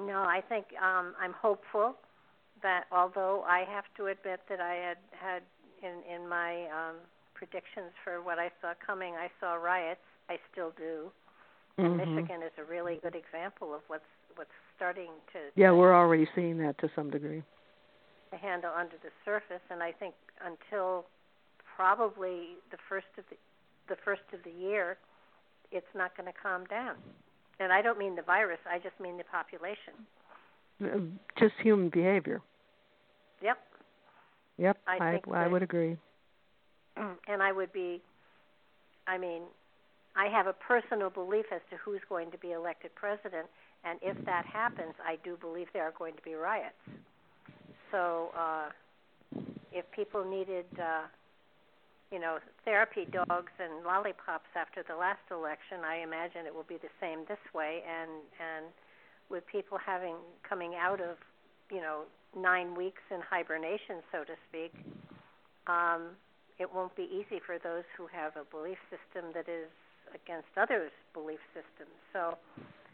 [0.06, 1.94] no, I think um, I'm hopeful
[2.62, 5.42] that although I have to admit that I had had
[5.82, 6.96] in in my um,
[7.34, 10.00] predictions for what I saw coming, I saw riots.
[10.28, 11.10] I still do.
[11.78, 12.16] Mm-hmm.
[12.16, 14.02] Michigan is a really good example of what's
[14.34, 15.38] what's starting to.
[15.54, 17.42] Yeah, we're already seeing that to some degree.
[18.32, 20.14] To handle under the surface, and I think
[20.44, 21.06] until
[21.78, 23.36] probably the first of the
[23.88, 24.98] the first of the year,
[25.72, 26.96] it's not going to calm down.
[27.58, 29.94] And I don't mean the virus; I just mean the population.
[30.82, 30.98] Uh,
[31.38, 32.42] just human behavior.
[33.40, 33.58] Yep.
[34.58, 35.96] Yep, I I, think I would agree.
[37.28, 38.02] And I would be,
[39.06, 39.42] I mean,
[40.16, 43.46] I have a personal belief as to who's going to be elected president,
[43.84, 46.74] and if that happens, I do believe there are going to be riots.
[47.92, 48.70] So, uh,
[49.72, 51.06] if people needed, uh,
[52.10, 56.78] you know, therapy dogs and lollipops after the last election, I imagine it will be
[56.80, 57.82] the same this way.
[57.84, 58.66] And and
[59.28, 60.16] with people having
[60.48, 61.16] coming out of,
[61.70, 62.04] you know,
[62.36, 64.72] nine weeks in hibernation, so to speak,
[65.66, 66.16] um,
[66.58, 69.68] it won't be easy for those who have a belief system that is
[70.14, 71.92] against others' belief systems.
[72.12, 72.38] So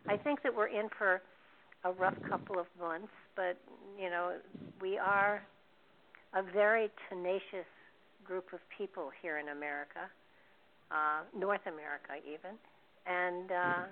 [0.09, 1.23] I think that we're in for
[1.85, 3.57] a rough couple of months, but
[3.99, 4.33] you know,
[4.81, 5.43] we are
[6.35, 7.69] a very tenacious
[8.25, 10.09] group of people here in America,
[10.91, 12.57] uh, North America even,
[13.07, 13.85] and uh,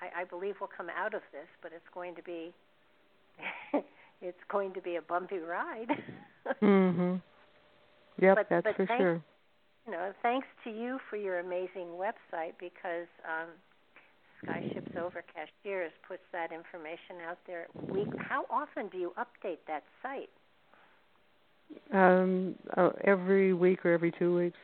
[0.00, 1.48] I, I believe we'll come out of this.
[1.62, 2.52] But it's going to be
[4.22, 5.88] it's going to be a bumpy ride.
[6.62, 7.20] mhm.
[8.20, 9.22] Yep, But- that's but for thank- sure.
[9.86, 13.48] you know, thanks to you for your amazing website because um,
[14.44, 17.66] Skyships Over Cashiers puts that information out there.
[17.88, 18.08] Week.
[18.18, 20.28] How often do you update that site?
[21.92, 24.58] Um, uh, every week or every two weeks.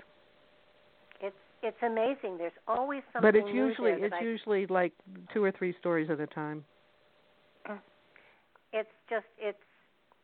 [1.21, 2.39] It's it's amazing.
[2.39, 4.93] There's always something But it's usually it's I- usually like
[5.35, 6.65] two or three stories at a time.
[8.73, 9.59] it's just it's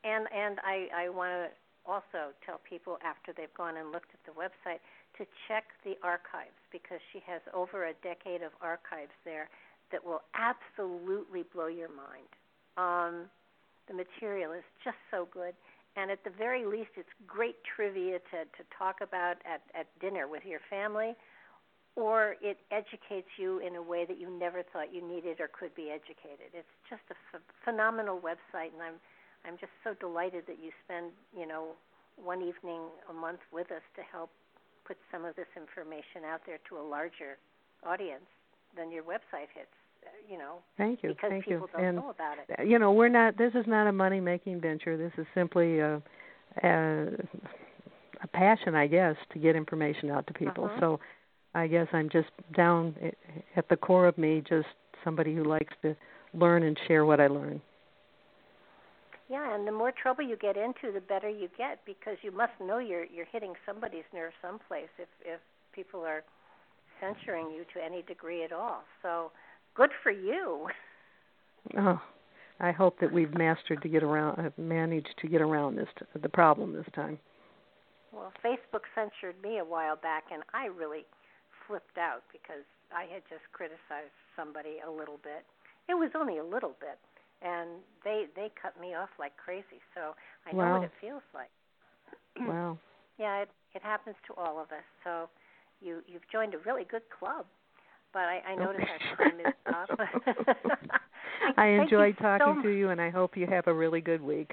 [0.05, 1.49] and and I I want to
[1.87, 4.79] also tell people after they've gone and looked at the website
[5.19, 9.49] to check the archives because she has over a decade of archives there
[9.91, 12.31] that will absolutely blow your mind.
[12.79, 13.29] Um,
[13.89, 15.55] the material is just so good,
[15.97, 20.29] and at the very least, it's great trivia to to talk about at at dinner
[20.29, 21.15] with your family.
[21.95, 25.75] Or it educates you in a way that you never thought you needed or could
[25.75, 26.49] be educated.
[26.57, 28.97] It's just a ph- phenomenal website, and I'm
[29.45, 31.77] I'm just so delighted that you spend, you know,
[32.17, 34.31] one evening a month with us to help
[34.87, 37.37] put some of this information out there to a larger
[37.85, 38.27] audience
[38.77, 39.75] than your website hits.
[40.29, 41.11] You know, Thank you.
[41.11, 41.79] because Thank people you.
[41.79, 42.67] don't and know about it.
[42.67, 43.37] you know, we're not.
[43.37, 44.97] This is not a money making venture.
[44.97, 46.01] This is simply a,
[46.63, 47.07] a
[48.23, 50.67] a passion, I guess, to get information out to people.
[50.67, 50.81] Uh-huh.
[50.81, 51.01] So,
[51.55, 52.95] I guess I'm just down
[53.57, 54.69] at the core of me, just
[55.05, 55.95] somebody who likes to
[56.33, 57.61] learn and share what I learn.
[59.29, 62.53] Yeah, and the more trouble you get into, the better you get because you must
[62.61, 65.41] know you're you're hitting somebody's nerve someplace if if
[65.75, 66.23] people are
[67.01, 68.83] censoring you to any degree at all.
[69.03, 69.33] So,
[69.75, 70.69] good for you.
[71.79, 72.01] Oh,
[72.61, 76.05] I hope that we've mastered to get around, uh, managed to get around this t-
[76.21, 77.19] the problem this time.
[78.13, 81.05] Well, Facebook censored me a while back, and I really
[81.67, 82.65] flipped out because
[82.95, 85.45] I had just criticized somebody a little bit.
[85.89, 86.99] It was only a little bit,
[87.41, 89.81] and they they cut me off like crazy.
[89.95, 90.15] So
[90.47, 91.51] I know what it feels like.
[92.49, 92.79] Wow.
[93.19, 94.85] Yeah, it it happens to all of us.
[95.05, 95.29] So
[95.81, 97.47] you you've joined a really good club.
[98.13, 99.55] But I, noticed I notice our time is
[100.77, 100.89] up.
[101.57, 102.65] I you enjoyed talking much.
[102.65, 104.53] to you, and I hope you have a really good week.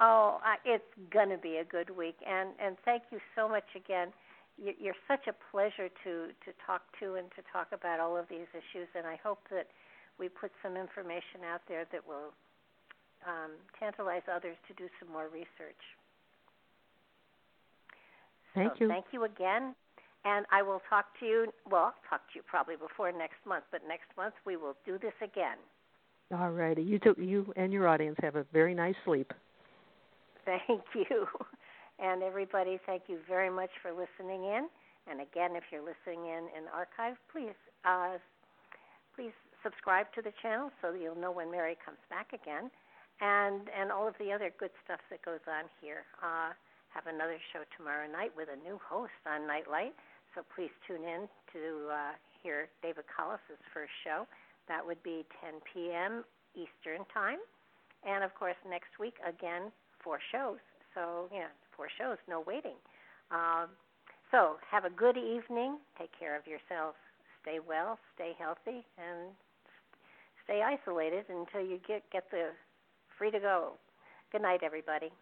[0.00, 4.12] Oh, uh, it's gonna be a good week, and and thank you so much again.
[4.56, 8.28] You- You're such a pleasure to to talk to and to talk about all of
[8.28, 9.66] these issues, and I hope that
[10.18, 12.32] we put some information out there that will
[13.26, 15.82] um, tantalize others to do some more research.
[18.54, 18.88] Thank so you.
[18.88, 19.74] Thank you again,
[20.24, 21.52] and I will talk to you.
[21.70, 24.98] Well, I'll talk to you probably before next month, but next month we will do
[24.98, 25.56] this again.
[26.36, 26.82] All righty.
[26.82, 29.32] You you and your audience have a very nice sleep.
[30.44, 31.26] thank you.
[31.98, 34.68] And everybody, thank you very much for listening in.
[35.10, 38.18] And again, if you're listening in in archive, please uh,
[39.16, 42.70] please subscribe to the channel so that you'll know when Mary comes back again,
[43.20, 46.04] and and all of the other good stuff that goes on here.
[46.22, 46.52] Uh,
[46.98, 49.94] have another show tomorrow night with a new host on Nightlight,
[50.34, 54.26] so please tune in to uh, hear David Collis's first show.
[54.66, 56.26] That would be 10 p.m.
[56.58, 57.38] Eastern Time.
[58.02, 59.70] And of course, next week, again,
[60.02, 60.58] four shows.
[60.90, 62.74] So, yeah, four shows, no waiting.
[63.30, 63.70] Um,
[64.34, 65.78] so, have a good evening.
[65.94, 66.98] Take care of yourselves.
[67.46, 69.30] Stay well, stay healthy, and
[70.42, 72.50] stay isolated until you get, get the
[73.14, 73.78] free to go.
[74.32, 75.14] Good night, everybody.